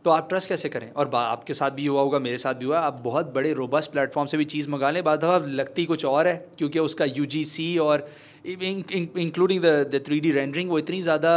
तो 0.05 0.11
आप 0.11 0.29
ट्रस्ट 0.29 0.49
कैसे 0.49 0.69
करें? 0.69 0.91
और 0.91 1.11
आपके 1.15 1.55
साथ 1.55 1.71
भी 1.71 1.87
हुआ 1.87 2.01
होगा 2.01 2.19
मेरे 2.19 2.39
साथ 2.39 2.55
भी 2.55 2.65
हुआ 2.65 2.79
आप 2.81 3.01
बहुत 3.05 3.33
बड़े 3.35 3.53
रोबस्ट 3.55 3.91
प्लेटफॉर्म 3.93 4.27
से 4.27 4.37
भी 4.37 4.45
चीज़ 4.47 4.69
मंगा 4.71 4.91
लें। 4.91 5.03
बाद 5.05 5.25
लगती 5.49 5.85
कुछ 5.87 6.05
और 6.05 6.27
है 6.27 6.35
क्योंकि 6.59 6.79
उसका 6.81 7.05
यूजीसी 7.07 7.77
और 7.79 8.09
including 8.47 9.63
the 9.63 10.03
three 10.07 10.21
D 10.21 10.31
rendering 10.33 10.71
वो 10.71 10.79
इतनी 10.79 11.01
ज़्यादा 11.03 11.33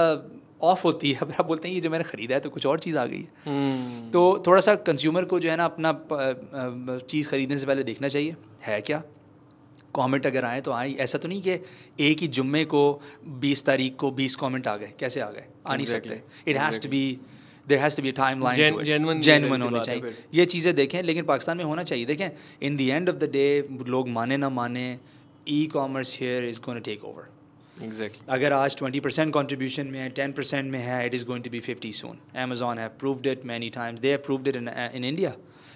ऑफ़ 0.64 0.84
होती 0.84 1.12
है। 1.12 1.20
अब 1.22 1.34
आप 1.40 1.46
बोलते 1.46 1.68
हैं 1.68 1.76
ये 1.76 1.82
जो 1.82 1.90
मैंने 1.90 2.04
ख़रीदा 2.04 2.36
है 2.36 2.42
तो 2.42 2.50
कुछ 2.50 2.66
और 2.66 2.80
चीज़ 2.80 2.98
आ 2.98 3.06
गई 3.06 3.20
है। 3.20 4.12
तो 4.12 4.44
थोड़ा 4.48 4.62
सा 4.62 4.76
कंज्यूमर 4.88 5.26
को 5.26 5.40
जो 5.40 5.50
है 5.50 5.58
ना 5.58 5.66
अपना 5.66 7.00
चीज़ 7.00 7.30
ख़रीदने 7.30 7.58
से 7.58 7.68
पहले 7.68 7.84
देखना 7.84 8.08
चाहिए। 8.08 8.36
है 8.64 8.82
क्या? 8.82 9.02
कमेंट 9.96 10.26
अगर 10.28 10.46
आए 10.46 10.62
तो 10.62 10.72
आए। 10.72 10.94
ऐसा 11.00 11.18
तो 11.18 11.28
नहीं 11.28 11.42
कि 11.42 11.60
एक 12.00 12.20
ही 12.20 12.28
जुम्मे 12.38 12.64
को 12.66 12.82
बीस 13.42 13.66
तारीख 13.66 13.96
को 13.96 14.12
बीस 14.12 14.36
कमेंट 14.36 14.68
आ 14.68 14.76
गए। 14.78 14.92
कैसे 15.00 15.22
आ 15.22 15.30
गए? 15.30 15.44
आ 15.68 15.76
नहीं 15.76 15.86
Exactly. 15.86 16.10
सकते 16.10 16.52
it 16.52 16.58
has 16.58 16.80
to 16.82 16.90
be 16.90 17.04
there 17.68 17.80
has 17.80 17.98
to 17.98 18.04
be 18.04 18.12
timeline 18.44 18.78
की 18.78 18.92
होनी 18.92 19.80
चाहिए। 19.80 20.14
ये 20.34 20.46
चीज़ें 20.46 20.74
देखें 20.76 21.02
लेकिन 21.04 21.26
पाकिस्तान 21.26 21.58
में 21.58 21.64
होना 21.66 21.84
चाहिए। 21.84 22.06
देखें 22.06 22.30
in 22.62 22.76
the 22.78 22.82
end 22.82 23.10
of 23.10 23.16
the 23.16 23.30
day 23.32 23.46
लोग 23.88 24.10
माने 24.10 24.38
ना 24.38 24.50
माने 24.50 24.86
e 25.50 25.66
commerce 25.74 26.18
here 26.22 26.46
is 26.46 26.60
gone 26.66 26.80
take 26.80 27.06
over 27.06 27.30
exactly 27.78 28.26
अगर 28.34 28.54
आज 28.54 28.76
20 28.78 29.00
परसेंट 29.04 29.34
कॉन्ट्रीब्यूशन 29.34 29.88
में 29.88 30.00
है 30.00 30.14
10 30.14 30.34
परसेंट 30.38 30.72
में 30.72 30.80
है 30.80 31.06
it 31.06 31.14
is 31.14 31.26
going 31.26 31.44
to 31.44 31.50
be 31.50 31.60
50 31.62 31.92
soon 32.02 32.18
Amazon 32.44 32.80
have 32.80 32.90
proved 33.00 33.28
it 33.28 33.46
many 33.46 33.70
times 33.78 34.00
they 34.00 34.10
have 34.10 34.22
proved 34.26 34.48
it 34.48 34.56
in 34.56 35.04
India 35.04 35.34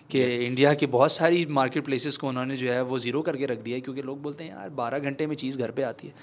कि 0.09 0.23
इंडिया 0.45 0.73
की 0.73 0.85
बहुत 0.87 1.11
सारी 1.11 1.45
मार्केट 1.51 1.85
प्लेसेस 1.85 2.17
को 2.17 2.27
उन्होंने 2.27 2.57
जो 2.57 2.71
है 2.71 2.81
वो 2.83 2.99
ज़ीरो 2.99 3.21
करके 3.21 3.45
रख 3.45 3.59
दिया 3.59 3.75
है 3.75 3.81
क्योंकि 3.81 4.01
लोग 4.01 4.21
बोलते 4.23 4.43
हैं 4.43 4.51
यार 4.51 4.69
बारह 4.77 4.99
घंटे 4.99 5.27
में 5.27 5.35
चीज़ 5.35 5.57
घर 5.59 5.71
पर 5.71 5.83
आती 5.83 6.07
है। 6.07 6.13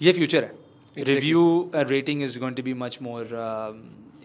ये 0.00 0.12
फ्यूचर 0.12 0.44
है। 0.44 1.04
Review 1.04 1.70
rating 1.76 2.22
is 2.22 2.38
going 2.38 2.56
to 2.56 2.62
be 2.62 2.74
much 2.74 2.98
more 3.02 3.22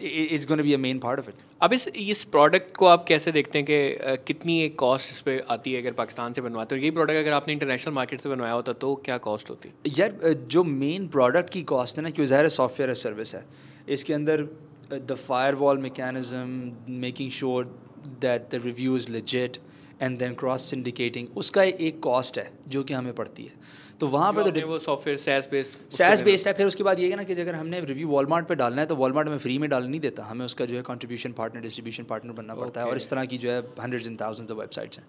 is 0.00 0.46
going 0.46 0.58
to 0.58 0.64
be 0.64 0.74
a 0.74 0.78
main 0.78 0.98
part 0.98 1.20
of 1.20 1.28
it 1.28 1.34
अब 1.60 1.72
इस 1.72 1.86
इस 1.88 2.22
प्रोडक्ट 2.26 2.76
को 2.76 2.86
आप 2.86 3.04
कैसे 3.08 3.32
देखते 3.32 3.58
हैं 3.58 3.66
कि 3.66 4.16
कितनी 4.26 4.60
एक 4.62 4.78
कॉस्ट 4.78 5.10
इस 5.10 5.20
पर 5.20 5.44
आती 5.50 5.72
है 5.72 5.80
अगर 5.82 5.92
पाकिस्तान 5.94 6.32
से 6.32 6.42
बनवाते 6.42 6.74
हो? 6.74 6.82
ये 6.82 6.90
प्रोडक्ट 6.90 7.18
अगर 7.18 7.32
आपने 7.32 7.54
इंटरनेशनल 7.54 7.94
मार्केट 7.94 8.20
से 8.20 8.28
बनवाया 8.28 8.52
होता 8.52 8.72
तो 8.74 8.94
क्या 9.04 9.18
कॉस्ट 9.20 9.50
होती? 9.50 9.68
है 9.68 9.92
यार 9.98 10.32
जो 10.48 10.64
मेन 10.64 11.08
प्रोडक्ट 11.08 11.50
की 11.52 11.62
कॉस्ट 11.74 11.96
है 11.96 12.04
ना 12.04 12.10
क्यों 12.10 12.26
ज़ाहिर 12.26 12.48
सॉफ्टवेयर 12.50 12.94
सर्विस 12.96 13.34
है। 13.34 13.44
इसके 13.88 14.14
अंदर 14.14 14.48
the 14.92 15.16
firewall 15.54 15.78
mechanism 15.78 16.72
making 17.00 17.30
sure 17.30 17.78
that 18.20 18.48
the 18.50 18.60
review 18.64 18.96
is 18.96 19.10
legit 19.12 19.56
and 20.02 20.18
then 20.18 20.34
cross 20.34 20.70
syndicating 20.70 21.36
उसका 21.36 21.62
एक 21.62 22.00
कॉस्ट 22.02 22.38
है 22.38 22.50
जो 22.68 22.82
कि 22.82 22.94
हमें 22.94 23.12
पड़ती 23.14 23.42
है। 23.42 23.52
तो 24.00 24.06
वहाँ 24.08 24.32
पर 24.32 24.50
तो 24.50 24.66
वो 24.66 24.78
software 24.78 25.18
SaaS 25.18 25.48
based 25.50 25.90
SaaS 25.96 26.22
based 26.22 26.48
है 26.48 26.54
फिर 26.54 26.66
उसके 26.66 26.82
बाद 26.82 27.00
ये 27.00 27.10
है 27.10 27.16
ना 27.16 27.24
कि 27.24 27.40
अगर 27.40 27.54
हमने 27.54 27.80
रिव्यू 27.80 28.08
वॉलमार्ट 28.08 28.46
पे 28.46 28.54
डालना 28.54 28.80
है 28.80 28.86
तो 28.86 28.96
वॉलमार्ट 28.96 29.28
में 29.28 29.38
फ्री 29.38 29.58
में 29.58 29.68
डाल 29.70 29.86
नहीं 29.86 30.00
देता। 30.00 30.24
हमें 30.24 30.44
उसका 30.44 30.64
जो 30.64 30.76
है 30.76 30.82
कंट्रीब्यूशन 30.82 31.32
पार्टनर 31.32 31.62
डिस्ट्रीब्यूशन 31.62 32.04
पार्टनर 32.04 32.32
बनना 32.32 32.54
पड़ता 32.54 32.80
है 32.80 32.86
और 32.86 32.96
इस 32.96 33.10
तरह 33.10 33.24
की 33.24 33.38
जो 33.38 33.50
है 33.50 33.60
hundreds 33.82 34.06
and 34.06 34.20
thousands 34.20 34.52
of 34.52 34.58
websites 34.60 34.98
हैं। 34.98 35.06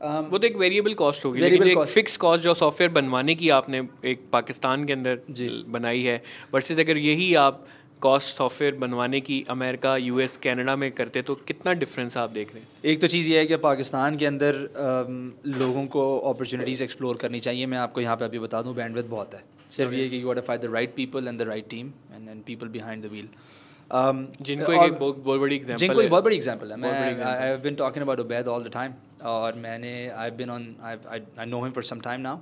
Um, 0.00 0.30
वो 0.30 0.38
तो 0.38 0.46
एक 0.46 0.56
वेरिएबल 0.56 0.94
कॉस्ट 0.94 1.24
होगी 1.24 1.40
Variable 1.40 1.64
लेकिन 1.64 1.80
एक 1.82 1.88
फिक्स 1.88 2.16
कॉस्ट 2.16 2.44
जो 2.44 2.54
सॉफ्टवेयर 2.54 2.90
बनवाने 2.92 3.34
की 3.34 3.48
आपने 3.50 3.78
एक 4.04 4.24
पाकिस्तान 4.32 4.84
के 4.84 4.92
अंदर 4.92 5.20
बनाई 5.68 6.02
है 6.02 6.22
वर्सेस 6.54 6.78
अगर 6.78 6.98
यही 6.98 7.34
आप 7.34 7.66
कॉस्ट 8.02 8.36
सॉफ्टवेयर 8.36 8.74
बनवाने 8.76 9.20
की 9.20 9.44
अमेरिका 9.50 9.96
यूएस 9.96 10.36
कनाडा 10.36 10.74
में 10.76 10.90
करते 10.92 11.22
तो 11.22 11.34
कितना 11.46 11.72
डिफरेंस 11.74 12.16
आप 12.16 12.30
देख 12.30 12.52
रहे 12.54 12.62
हैं? 12.62 12.68
एक 12.84 13.00
तो 13.00 13.06
चीज़ 13.06 13.28
ये 13.28 13.38
है 13.38 13.46
कि 13.46 13.56
पाकिस्तान 13.64 14.16
के 14.16 14.26
अंदर 14.26 14.54
लोगों 15.58 15.86
को 15.86 16.02
अपॉर्चुनिटीज़ 16.30 16.82
एक्सप्लोर 16.82 17.16
करनी 17.16 17.40
चाहिए। 17.40 17.66
मैं 17.66 17.78
आपको 17.78 18.00
यहाँ 18.00 18.16
पे 18.16 18.24
अभी 18.24 18.38
बता 18.38 18.62
दूँ 18.62 18.74
बैंडविथ 18.74 19.04
बहुत 19.10 19.34
है। 19.34 19.42
सिर्फ़ 19.70 19.94
ये 19.94 20.08
कि 20.08 20.20
you 20.20 20.26
got 20.26 20.38
the 20.38 20.70
right 20.74 20.94
people 20.96 21.28
and 21.28 21.38
the 21.38 21.48
right 21.48 21.68
team 21.70 21.92
and 22.14 22.28
and 22.28 22.42
people 22.44 22.68
behind 22.68 23.02
the 23.04 23.10
wheel 23.12 23.28
जिनको 24.42 24.72
एक 24.84 24.92
बहुत 24.94 25.40
बड़ी 25.40 25.56
एग्जांपल 25.56 25.78
जिनको 25.78 26.00
एक 26.02 26.10
बहुत 26.10 26.24
बड़ी 26.24 26.36
एग्जांपल 26.36 26.70
है। 26.70 26.76
मैं 26.76 26.92
I 27.24 27.48
have 27.48 27.58
been 27.60 27.74
talking 27.74 28.04
about 28.04 28.20
Ubaid 28.20 28.48
all 28.48 28.64
the 28.64 28.70
time 28.72 28.92
और 29.26 29.54
मैंने 29.58 29.92
I 30.08 30.24
have 30.24 30.36
been 30.36 30.50
on 30.50 30.74
I 30.82 30.96
I 31.38 31.46
know 31.46 31.62
him 31.64 31.72
for 31.72 31.84
some 31.84 32.00
time 32.00 32.20
now 32.20 32.38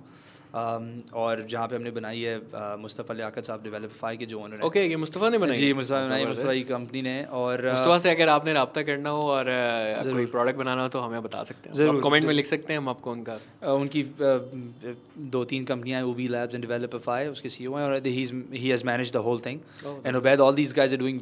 और 0.55 1.47
जहाँ 1.51 1.67
पे 1.69 1.77
हमने 1.77 1.91
बनाई 1.91 2.21
है 2.21 2.39
uh, 2.41 2.79
मुस्तफ़ा 2.79 3.15
लियाकत 3.15 3.45
साहब 3.45 3.63
डेवलपफाई 3.63 4.17
के 4.17 4.27
जो 4.27 4.41
ओनर 4.41 4.57
हैं। 4.57 4.65
ओके 4.65 4.85
ये 4.87 4.97
मुस्तफ़ा 4.97 5.29
ने 5.31 5.39
बनाई 5.39 5.57
जी 5.57 5.73
मुस्तफ़ा 5.73 6.01
ने 6.01 6.07
बनाई 6.07 6.25
मुस्तफ़ा 6.27 6.53
की 6.53 6.63
कंपनी 6.65 7.03
ने 7.03 7.23
और 7.41 7.59
uh, 7.61 7.73
मुस्तफ़ा 7.73 7.99
से 7.99 8.11
अगर 8.11 8.29
आपने 8.29 8.53
रब्ता 8.55 8.83
करना 8.83 9.11
हो 9.11 9.23
और 9.31 9.49
अ, 9.49 10.03
कोई 10.05 10.27
प्रोडक्ट 10.27 10.59
बनाना 10.59 10.83
हो 10.83 10.89
तो 10.89 11.01
हमें 11.01 11.23
बता 11.23 11.43
सकते 11.45 11.69
हैं। 11.69 11.75
ज़रूर 11.77 12.01
कमेंट 12.03 12.25
में 12.27 12.33
लिख 12.35 12.47
सकते 12.47 12.73
हैं 12.73 12.79
हम 12.81 12.89
आपको 12.89 13.13
उनका 13.13 13.39
Uh, 13.67 13.75
उनकी 13.81 14.03
uh, 14.03 14.95
दो 15.35 15.45
तीन 15.53 15.65
कंपनियाँ 15.65 16.01
हैं 16.01 16.15
वी 16.15 16.29
लैब्स 16.29 16.55
एंड 16.55 16.65
डेवलपफाई 16.67 17.27
उसके 17.29 17.49
सी 17.49 17.67
ओ 17.67 17.75
हैं 17.77 17.85
और 17.85 18.07
he 18.07 18.69
has 18.69 18.85
manage 18.87 19.13
the 19.13 19.27
whole 19.29 19.41
thing 19.47 19.61
and 20.07 20.17
Ubaid 20.17 20.41
all 20.41 20.55
these 20.55 20.73
guys 20.77 20.93
are 20.93 20.99
doing 20.99 21.21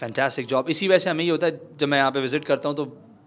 fantastic 0.00 0.46
job 0.46 0.68
इसी 0.70 0.88
वजह 0.88 0.98
से 0.98 1.10
हमें 1.10 1.24
ये 1.24 1.30
होता 1.30 1.46
है 1.46 1.60
जब 1.80 1.88
मैं 1.88 1.98
यहाँ 1.98 2.10
पे 2.12 2.20
विज़िट 2.20 2.44
करता 2.44 2.68
हूँ 2.68 2.76
तो 2.76 2.84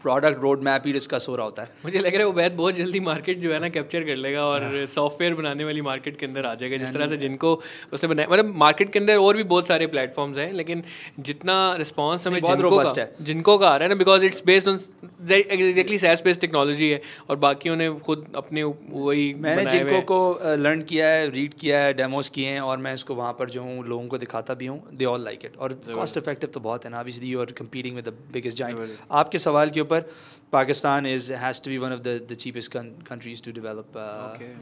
प्रोडक्ट 0.07 0.41
रोड 0.41 0.63
मैप 0.63 0.83
ही 0.85 0.93
डिस्कस 0.93 1.25
हो 1.29 1.35
रहा 1.35 1.45
होता 1.45 1.61
है। 1.61 1.69
मुझे 1.85 1.99
लग 1.99 2.05
रहा 2.07 2.19
है 2.19 2.25
वो 2.25 2.31
उबैद 2.31 2.53
बहुत 2.55 2.75
जल्दी 2.75 2.99
मार्केट 3.01 3.39
जो 3.39 3.53
है 3.53 3.59
ना 3.59 3.69
कैप्चर 3.69 4.03
कर 4.05 4.15
लेगा 4.17 4.45
और 4.45 4.85
सॉफ्टवेयर 4.89 5.33
बनाने 5.35 5.63
वाली 5.63 5.81
मार्केट 5.83 6.17
के 6.17 6.25
अंदर 6.25 6.45
आ 6.45 6.53
जाएगा। 6.55 6.77
जिस 6.77 6.93
तरह 6.93 7.07
से 7.07 7.17
जिनको 7.17 7.53
उसने 7.93 8.09
बनाया 8.09 8.27
मतलब 8.31 8.53
मार्केट 8.57 8.91
के 8.91 8.99
अंदर 8.99 9.17
और 9.19 9.37
भी 9.37 9.43
बहुत 9.45 9.67
सारे 9.67 9.87
प्लेटफॉर्म्स 9.87 10.37
हैं 10.37 10.51
लेकिन 10.53 10.83
जितना 11.21 11.57
रिस्पांस 11.77 12.27
हमें 12.27 12.41
बहुत 12.41 12.57
जिनको 12.57 12.77
का, 12.77 12.93
है। 12.97 13.09
जिनको 13.21 13.57
का 13.57 13.69
आ 13.69 13.75
रहा 13.75 13.83
है 13.83 13.89
ना 13.89 13.95
because 13.95 14.25
it's 14.25 14.41
based 14.45 14.67
on 14.67 14.79
exactly 15.31 15.97
SaaS 15.97 16.21
based 16.23 16.41
technology 16.41 16.89
है 16.89 17.01
और 17.29 17.35
बाकी 17.37 17.75
ने 17.75 17.89
खुद 18.05 18.25
अपने 18.35 18.63
वही 18.63 19.33
मैंने 19.39 19.65
जिनको 19.69 20.01
को 20.11 20.19
लर्न 20.57 20.81
किया 20.83 21.07
है 21.09 21.29
रीड 21.31 21.53
किया 21.59 21.79
है 21.79 21.93
डेमोज 21.93 22.29
किए 22.29 22.49
हैं 22.49 22.61
और 22.61 22.77
मैं 22.77 22.93
इसको 22.93 23.15
वहाँ 23.15 23.33
पर 23.39 23.49
जो 23.49 23.63
हूँ 23.63 23.87
लोगों 23.87 24.07
को 24.07 24.17
दिखाता 24.17 24.53
भी 24.53 24.65
हूँ 24.65 24.81
दे 24.93 25.05
ऑल 25.05 25.23
लाइक 25.23 25.45
इट 25.45 25.57
और 25.57 25.73
कॉस्ट 25.89 26.17
इफ़ेक्टिव 26.17 26.49
तो 26.53 26.59
बहुत 26.61 26.85
है 26.85 26.91
ना 26.91 26.99
obviously 26.99 27.29
you 27.29 27.39
are 27.39 27.51
competing 27.57 27.95
with 27.95 28.07
the 28.07 28.13
biggest 28.33 28.57
giant 28.57 28.97
आपके 29.11 29.39
सवाल 29.39 29.69
के 29.69 29.81
ऊपर 29.81 29.96
Pakistan 30.53 31.05
is 31.05 31.31
has 31.35 31.61
to 31.61 31.71
be 31.71 31.77
one 31.77 31.93
of 31.93 31.99
the 32.01 32.19
the 32.31 32.35
cheapest 32.39 32.73
countries 32.73 33.43
to 33.43 33.51
develop 33.51 34.03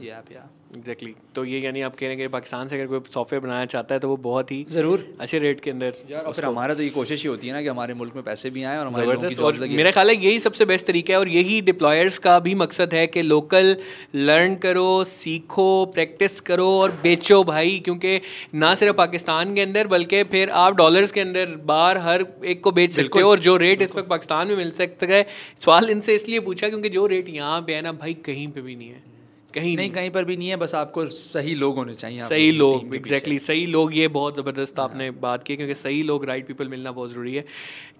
ये 0.02 0.10
ऐप 0.12 0.32
या 0.32 0.48
एग्जैक्टली 0.76 1.14
तो 1.34 1.44
ये 1.44 1.58
यानी 1.60 1.80
आप 1.82 1.94
कह 1.96 2.06
रहे 2.06 2.08
हैं 2.08 2.18
कि 2.18 2.28
पाकिस्तान 2.28 2.68
से 2.68 2.76
अगर 2.76 2.86
कोई 2.86 3.12
सॉफ्टवेयर 3.12 3.42
बनाना 3.42 3.66
चाहता 3.66 3.94
है 3.94 4.00
तो 4.00 4.08
वो 4.08 4.16
बहुत 4.22 4.50
ही 4.52 4.64
ज़रूर। 4.70 5.04
अच्छे 5.20 5.38
रेट 5.38 5.60
के 5.60 5.70
अंदर 5.70 5.94
यार 6.10 6.22
और 6.22 6.32
फिर 6.32 6.44
हमारा 6.44 6.74
तो 6.74 6.82
ये 6.82 6.88
कोशिश 6.90 7.22
ही 7.22 7.28
होती 7.28 7.48
है 7.48 7.54
ना 7.54 7.60
कि 7.62 7.68
हमारे 7.68 7.94
मुल्क 7.94 8.14
में 8.14 8.24
पैसे 8.24 8.50
भी 8.50 8.62
आए 8.62 8.78
और 8.78 8.86
हमारे 8.86 9.06
लोगों 9.06 9.28
की 9.28 9.34
जॉब 9.34 9.60
लगे 9.60 9.76
मेरा 9.76 9.90
ख्याल 9.90 10.10
है 10.10 10.16
यही 10.16 10.40
सबसे 10.40 10.64
बेस्ट 10.64 10.86
तरीका 10.86 11.14
है 11.14 11.20
और 11.20 11.28
यही 11.28 11.60
डिप्लॉयर्स 11.62 12.18
का 12.18 12.38
भी 12.40 12.54
मकसद 12.56 12.94
है 12.94 13.06
कि 13.08 13.22
लोकल 13.24 13.76
लर्न 14.22 14.56
करो 14.64 14.88
सीखो 15.06 15.68
प्रैक्टिस 15.94 16.40
करो 16.50 16.68
और 16.80 16.92
बेचो 17.02 17.42
भाई 17.44 17.78
क्योंकि 17.84 18.20
ना 18.56 18.74
सिर्फ़ 18.74 18.96
पाकिस्तान 18.96 19.54
के 19.54 19.60
अंदर 19.60 19.86
बल्कि 19.86 20.22
फिर 20.34 20.50
आप 20.64 20.76
डॉलर्स 20.76 21.12
के 21.12 21.20
अंदर 21.20 21.56
बाहर 21.66 21.98
हर 22.00 22.26
एक 22.46 22.62
को 22.64 22.72
बेच 22.72 22.92
सकते 22.92 23.20
हो 23.20 23.30
और 23.30 23.40
जो 23.40 23.56
रेट 23.58 23.82
इस 23.82 23.96
वक्त 23.96 24.08
पाकिस्तान 24.08 24.48
में 24.48 24.56
मिल 24.56 24.70
सकता 24.78 25.12
है 25.12 25.15
सवाल 25.22 25.90
इनसे 25.90 26.14
इसलिए 26.14 26.40
पूछा 26.42 26.68
क्योंकि 26.68 26.88
जो 26.90 27.06
रेट 27.06 27.28
यहाँ 27.30 27.60
पे 27.62 27.74
है 27.74 27.82
ना 27.82 27.92
भाई 27.94 28.14
कहीं 28.26 28.48
पे 28.48 28.60
भी 28.60 28.76
नहीं 28.76 28.88
है। 28.88 29.02
कहीं 29.54 29.76
नहीं 29.76 29.90
कहीं 29.90 30.10
पर 30.10 30.24
भी 30.24 30.36
नहीं 30.36 30.48
है 30.48 30.56
बस 30.56 30.74
आपको 30.74 31.04
सही 31.08 31.54
लोग 31.54 31.76
होने 31.76 31.94
चाहिए 31.94 32.26
सही 32.28 32.50
लोग। 32.52 32.94
एग्जैक्टली 32.94 33.38
सही 33.38 33.64
लोग 33.66 33.94
ये 33.96 34.08
बहुत 34.10 34.36
ज़बरदस्त 34.36 34.78
आपने 34.78 35.10
बात 35.20 35.44
की 35.44 35.56
क्योंकि 35.56 35.74
सही 35.74 36.02
लोग 36.02 36.24
राइट 36.24 36.46
पीपल 36.46 36.68
मिलना 36.68 36.92
बहुत 36.92 37.10
ज़रूरी 37.12 37.34
है। 37.34 37.44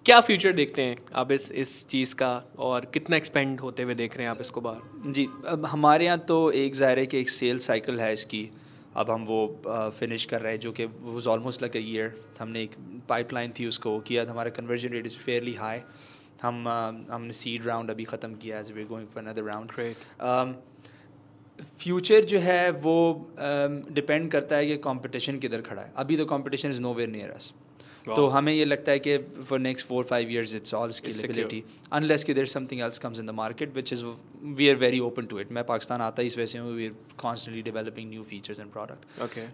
क्या 0.04 0.20
फ्यूचर 0.20 0.52
देखते 0.52 0.82
हैं 0.82 0.96
आप 1.14 1.32
इस 1.32 1.50
इस 1.54 1.86
चीज़ 1.88 2.14
का 2.14 2.30
और 2.58 2.90
कितना 2.94 3.16
एक्सपेंड 3.16 3.60
होते 3.60 3.82
हुए 3.82 3.94
देख 3.94 4.16
रहे 4.16 4.26
हैं 4.26 4.30
आप 4.30 4.40
इसको 4.40 4.60
बाहर? 4.60 5.12
जी 5.12 5.26
अब 5.46 5.66
हमारे 5.66 6.04
यहाँ 6.04 6.18
तो 6.28 6.50
एक 6.54 6.74
ज़ाहिर 6.74 6.98
है 6.98 7.06
कि 7.06 7.20
एक 7.20 7.28
सेल 7.30 7.58
साइकिल 7.60 8.00
है 8.00 8.12
इसकी। 8.12 8.48
अब 8.96 9.10
हम 9.10 9.24
वो 9.24 9.40
फिनिश 9.98 10.24
कर 10.24 10.40
रहे 10.40 10.52
हैं 10.52 10.60
जो 10.60 10.72
कि 10.72 10.84
was 10.84 11.28
almost 11.28 11.62
like 11.62 11.76
a 11.76 11.80
year 11.80 12.12
हमने 12.40 12.62
एक 12.62 12.76
पाइपलाइन 13.08 13.52
थी 13.58 13.66
उसको 13.66 13.98
किया 14.00 14.24
था 14.24 14.30
हमारा 14.30 14.50
conversion 14.50 14.88
rate 14.90 15.06
is 15.06 15.16
fairly 15.18 15.54
high 15.54 15.80
हम 16.42 16.64
uh, 16.64 17.12
हमने 17.12 17.32
सीड 17.32 17.66
राउंड 17.66 17.90
अभी 17.90 18.04
ख़त्म 18.04 18.34
किया 18.36 18.58
as 18.60 18.72
we 18.72 18.84
going 18.84 19.08
for 19.08 19.22
another 19.24 19.42
round 19.42 19.72
future 21.80 22.24
जो 22.24 22.38
है 22.38 22.70
वो 22.70 22.96
डिपेंड 23.92 24.30
करता 24.30 24.56
है 24.56 24.66
कि 24.66 24.76
कंपटीशन 24.84 25.38
किधर 25.38 25.60
खड़ा 25.60 25.82
है। 25.82 25.92
अभी 25.96 26.16
तो 26.16 26.24
competition 26.26 26.70
is 26.70 26.80
nowhere 26.94 27.08
near 27.10 27.30
us 27.30 27.52
तो 28.06 28.26
हमें 28.28 28.52
ये 28.52 28.64
लगता 28.64 28.92
है 28.92 28.98
कि 28.98 29.16
for 29.18 29.58
next 29.58 29.86
four 29.86 30.04
five 30.04 30.30
years 30.30 30.54
it's 30.54 30.74
all 30.74 30.90
scalability 30.90 31.62
unless 31.92 32.24
कि 32.24 32.34
there 32.34 32.46
something 32.46 32.80
else 32.80 32.98
comes 32.98 33.20
in 33.20 33.26
the 33.26 33.30
market 33.34 33.74
which 33.74 33.92
is 33.92 34.04
we 34.04 34.68
are 34.68 34.76
very 34.76 35.00
open 35.00 35.26
to 35.26 35.38
it 35.40 35.52
मैं 35.52 35.64
पाकिस्तान 35.64 36.00
आता 36.00 36.22
ही 36.22 36.26
इस 36.26 36.38
वजह 36.38 36.46
से 36.46 36.58
हूँ 36.58 36.74
we 36.74 36.86
are 36.86 36.94
constantly 37.22 37.62
developing 37.62 38.10
new 38.10 38.22
features 38.30 38.60
and 38.60 38.70
product 38.72 39.22
okay 39.22 39.46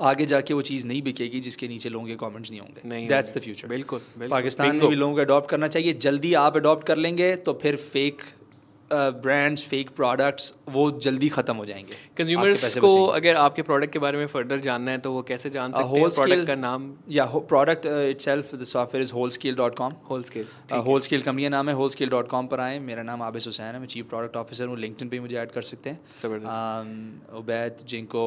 आगे 0.00 0.26
जाके 0.26 0.54
वो 0.54 0.62
चीज़ 0.62 0.86
नहीं 0.86 1.02
बिकेगी 1.02 1.40
जिसके 1.40 1.68
नीचे 1.68 1.88
लोगों 1.88 2.06
के 2.06 2.14
कमेंट्स 2.16 2.50
नहीं 2.50 2.60
होंगे। 2.60 2.88
नहीं 2.88 3.08
दैट्स 3.08 3.36
द 3.36 3.40
फ्यूचर 3.40 3.68
बिल्कुल। 3.68 4.00
पाकिस्तान 4.30 4.76
में 4.76 4.88
भी 4.88 4.96
लोगों 4.96 5.14
को 5.14 5.20
अडॉप्ट 5.20 5.50
करना 5.50 5.68
चाहिए। 5.68 5.92
जल्दी 6.00 6.34
आप 6.36 6.56
अडॉप्ट 6.56 6.86
कर 6.86 6.96
लेंगे 6.98 7.34
तो 7.36 7.58
फिर 7.62 7.76
फेक 7.76 8.22
ब्रांड्स 8.92 9.62
फेक 9.64 9.90
प्रोडक्ट्स 9.96 10.52
वो 10.68 10.90
जल्दी 11.00 11.28
ख़त्म 11.28 11.54
हो 11.56 11.64
जाएँगे। 11.66 11.96
कंज्यूमर्स 12.16 12.76
को 12.78 13.04
अगर 13.06 13.36
आपके 13.36 13.62
प्रोडक्ट 13.62 13.92
के 13.92 13.98
बारे 13.98 14.18
में 14.18 14.26
फर्दर 14.26 14.60
जानना 14.60 14.90
है 14.90 14.98
तो 14.98 15.12
वो 15.12 15.22
कैसे 15.22 15.50
जान 15.50 15.72
सकते 15.72 16.00
हैं? 16.00 16.08
प्रोडक्ट 16.10 16.46
का 16.46 16.54
नाम? 16.54 16.92
या 17.10 17.24
product 17.24 17.86
itself 17.86 18.54
the 18.54 18.64
software 18.64 19.02
is 19.02 19.12
whole 19.12 19.30
scale 19.30 19.54
dot 19.54 19.76
com 19.76 19.94
whole 20.10 20.22
scale 20.22 20.46
whole 20.86 21.00
scale 21.00 21.22
company 21.22 21.42
का 21.42 21.48
नाम 21.48 21.68
है 21.68 21.74
होल 21.74 21.90
स्केल 21.90 22.08
डॉट 22.08 22.28
कॉम 22.28 22.46
पर 22.46 22.60
आए। 22.60 22.78
मेरा 22.80 23.02
नाम 23.02 23.22
आबिस 23.22 23.46
हुसैन 23.46 23.74
है 23.74 23.80
मैं 23.80 23.86
चीफ 23.88 24.08
प्रोडक्ट 24.08 24.36
ऑफिसर 24.36 24.66
हूँ। 24.66 24.78
लिंक्डइन 24.78 25.08
पर 25.08 25.20
मुझे 25.20 25.36
ऐड 25.36 25.50
कर 25.50 25.62
सकते 25.64 25.90
हैं। 25.90 26.00
Um, 26.20 27.36
उबैद 27.38 27.84
जिनको 27.88 28.24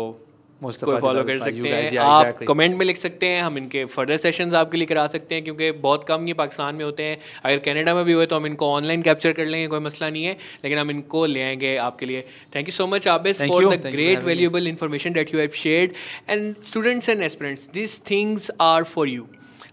को 0.63 0.99
फॉलो 0.99 1.23
कर 1.23 1.39
सकते 1.39 1.69
हैं 1.69 1.97
आप 1.97 2.43
कमेंट 2.47 2.75
में 2.77 2.85
लिख 2.85 2.97
सकते 2.97 3.25
हैं 3.25 3.41
हम 3.41 3.57
इनके 3.57 3.83
फर्दर 3.85 4.17
सेशंस 4.17 4.53
आपके 4.53 4.77
लिए 4.77 4.87
करा 4.87 5.05
सकते 5.07 5.35
हैं 5.35 5.43
क्योंकि 5.43 5.71
बहुत 5.85 6.03
कम 6.03 6.27
ये 6.27 6.33
पाकिस्तान 6.33 6.75
में 6.75 6.83
होते 6.85 7.03
हैं। 7.03 7.17
अगर 7.43 7.57
कनाडा 7.57 7.95
में 7.95 8.03
भी 8.05 8.13
हुए 8.13 8.25
तो 8.25 8.35
हम 8.35 8.45
इनको 8.45 8.71
ऑनलाइन 8.73 9.01
कैप्चर 9.01 9.33
कर 9.33 9.45
लेंगे 9.45 9.67
कोई 9.67 9.79
मसला 9.79 10.09
नहीं 10.09 10.23
है 10.23 10.37
लेकिन 10.63 10.79
हम 10.79 10.91
इनको 10.91 11.25
ले 11.25 11.43
आएँगे 11.43 11.75
आपके 11.77 12.05
लिए। 12.05 12.21
Thank 12.55 12.67
you 12.67 12.71
so 12.71 12.87
much 12.87 13.07
Abis 13.07 13.41
for 13.41 13.75
the 13.75 13.91
great 13.91 14.23
valuable 14.23 14.67
information 14.67 15.13
that 15.13 15.33
you 15.33 15.39
have 15.39 15.49
shared 15.55 15.91
and 16.29 16.55
students 16.69 17.09
and 17.09 17.23
aspirants 17.23 17.69
this 17.73 17.99
things 18.11 18.51
are 18.61 18.83
for 18.83 19.07
you 19.07 19.27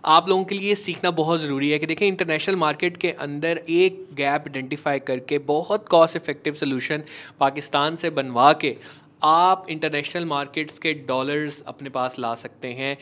आप 0.04 0.28
लोगों 0.28 0.44
के 0.44 0.54
लिए 0.54 0.74
सीखना 0.74 1.10
बहुत 1.10 1.40
ज़रूरी 1.40 1.70
है 1.70 1.78
कि 1.78 1.86
देखें 1.86 2.06
इंटरनेशनल 2.06 2.56
मार्केट 2.56 2.96
के 2.96 3.10
अंदर 3.20 3.60
एक 3.68 4.06
गैप 4.14 4.44
आइडेंटिफाई 4.46 4.98
करके 4.98 5.38
बहुत 5.38 5.88
कॉस्ट 5.88 6.16
इफ़ेक्टिव 6.16 6.54
सोल्यूशन 6.54 7.02
पाकिस्तान 7.40 7.96
से 7.96 8.10
बनवा 8.10 8.52
के 8.52 8.74
आप 9.22 9.66
इंटरनेशनल 9.70 10.24
मार्केट्स 10.24 10.78
के 10.78 10.92
डॉलर्स 11.06 11.62
अपने 11.66 11.90
पास 11.90 12.18
ला 12.18 12.34
सकते 12.34 12.68
हैं। 12.68 12.96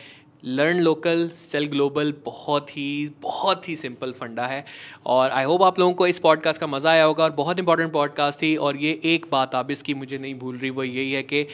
लर्न 0.44 0.79
लोकल 0.79 1.29
सेल 1.29 1.66
ग्लोबल 1.66 2.12
बहुत 2.24 2.70
ही 2.70 3.11
बहुत 3.22 3.68
ही 3.68 3.76
सिंपल 3.76 4.12
फंडा 4.12 4.46
है। 4.46 4.64
और 5.07 5.31
आई 5.31 5.44
होप 5.44 5.62
आप 5.62 5.79
लोगों 5.79 5.94
को 5.94 6.07
इस 6.07 6.18
पॉडकास्ट 6.18 6.61
का 6.61 6.66
मज़ा 6.66 6.90
आया 6.90 7.05
होगा 7.05 7.24
और 7.24 7.31
बहुत 7.33 7.59
इंपॉर्टेंट 7.59 7.92
पॉडकास्ट 7.92 8.42
थी। 8.42 8.55
और 8.57 8.76
ये 8.76 9.00
एक 9.05 9.26
बात 9.33 9.55
आप 9.55 9.70
इसकी 9.70 9.94
मुझे 9.94 10.18
नहीं 10.18 10.35
भूल 10.35 10.57
रही, 10.59 10.70
वो 10.70 10.85
यही 10.85 11.12
है 11.12 11.22
कि 11.22 11.46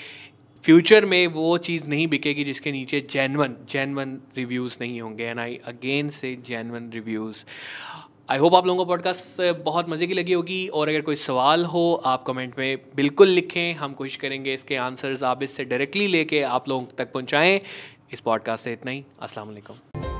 फ्यूचर 0.64 1.04
में 1.06 1.26
वो 1.26 1.56
चीज़ 1.58 1.88
नहीं 1.88 2.06
बिकेगी 2.08 2.44
जिसके 2.44 2.72
नीचे 2.72 3.00
जेनवन 3.10 3.56
जेनवन 3.70 4.18
रिव्यूज़ 4.36 4.76
नहीं 4.80 5.00
होंगे। 5.00 5.24
एंड 5.24 5.40
आई 5.40 5.58
अगेन 5.64 6.10
से 6.10 6.34
जेनवन 6.46 6.90
रिव्यूज़ 6.94 7.44
आई 8.32 8.38
होप 8.38 8.54
आप 8.54 8.66
लोगों 8.66 8.84
को 8.84 8.88
पॉडकास्ट 8.88 9.40
बहुत 9.64 9.88
मज़े 9.88 10.06
की 10.06 10.14
लगी 10.14 10.32
होगी 10.32 10.66
और 10.68 10.88
अगर 10.88 11.00
कोई 11.00 11.16
सवाल 11.16 11.64
हो, 11.64 12.02
आप 12.04 12.22
कमेंट 12.26 12.54
में 12.58 12.78
बिल्कुल 12.96 13.28
लिखें। 13.28 13.74
हम 13.74 13.92
कोशिश 13.92 14.16
करेंगे 14.16 14.54
इसके 14.54 14.76
आंसर्स 14.76 15.22
आप 15.22 15.42
इससे 15.42 15.64
डायरेक्टली 15.64 16.06
लेके 16.06 16.40
आप 16.42 16.68
लोगों 16.68 16.86
तक 16.98 17.12
पहुँचाएँ। 17.12 17.60
इस 18.12 18.20
पॉडकास्ट 18.20 18.64
से 18.64 18.72
इतना 18.72 18.90
ही। 18.90 19.04
अस्सलाम 19.22 19.48
वालेकुम 19.48 20.11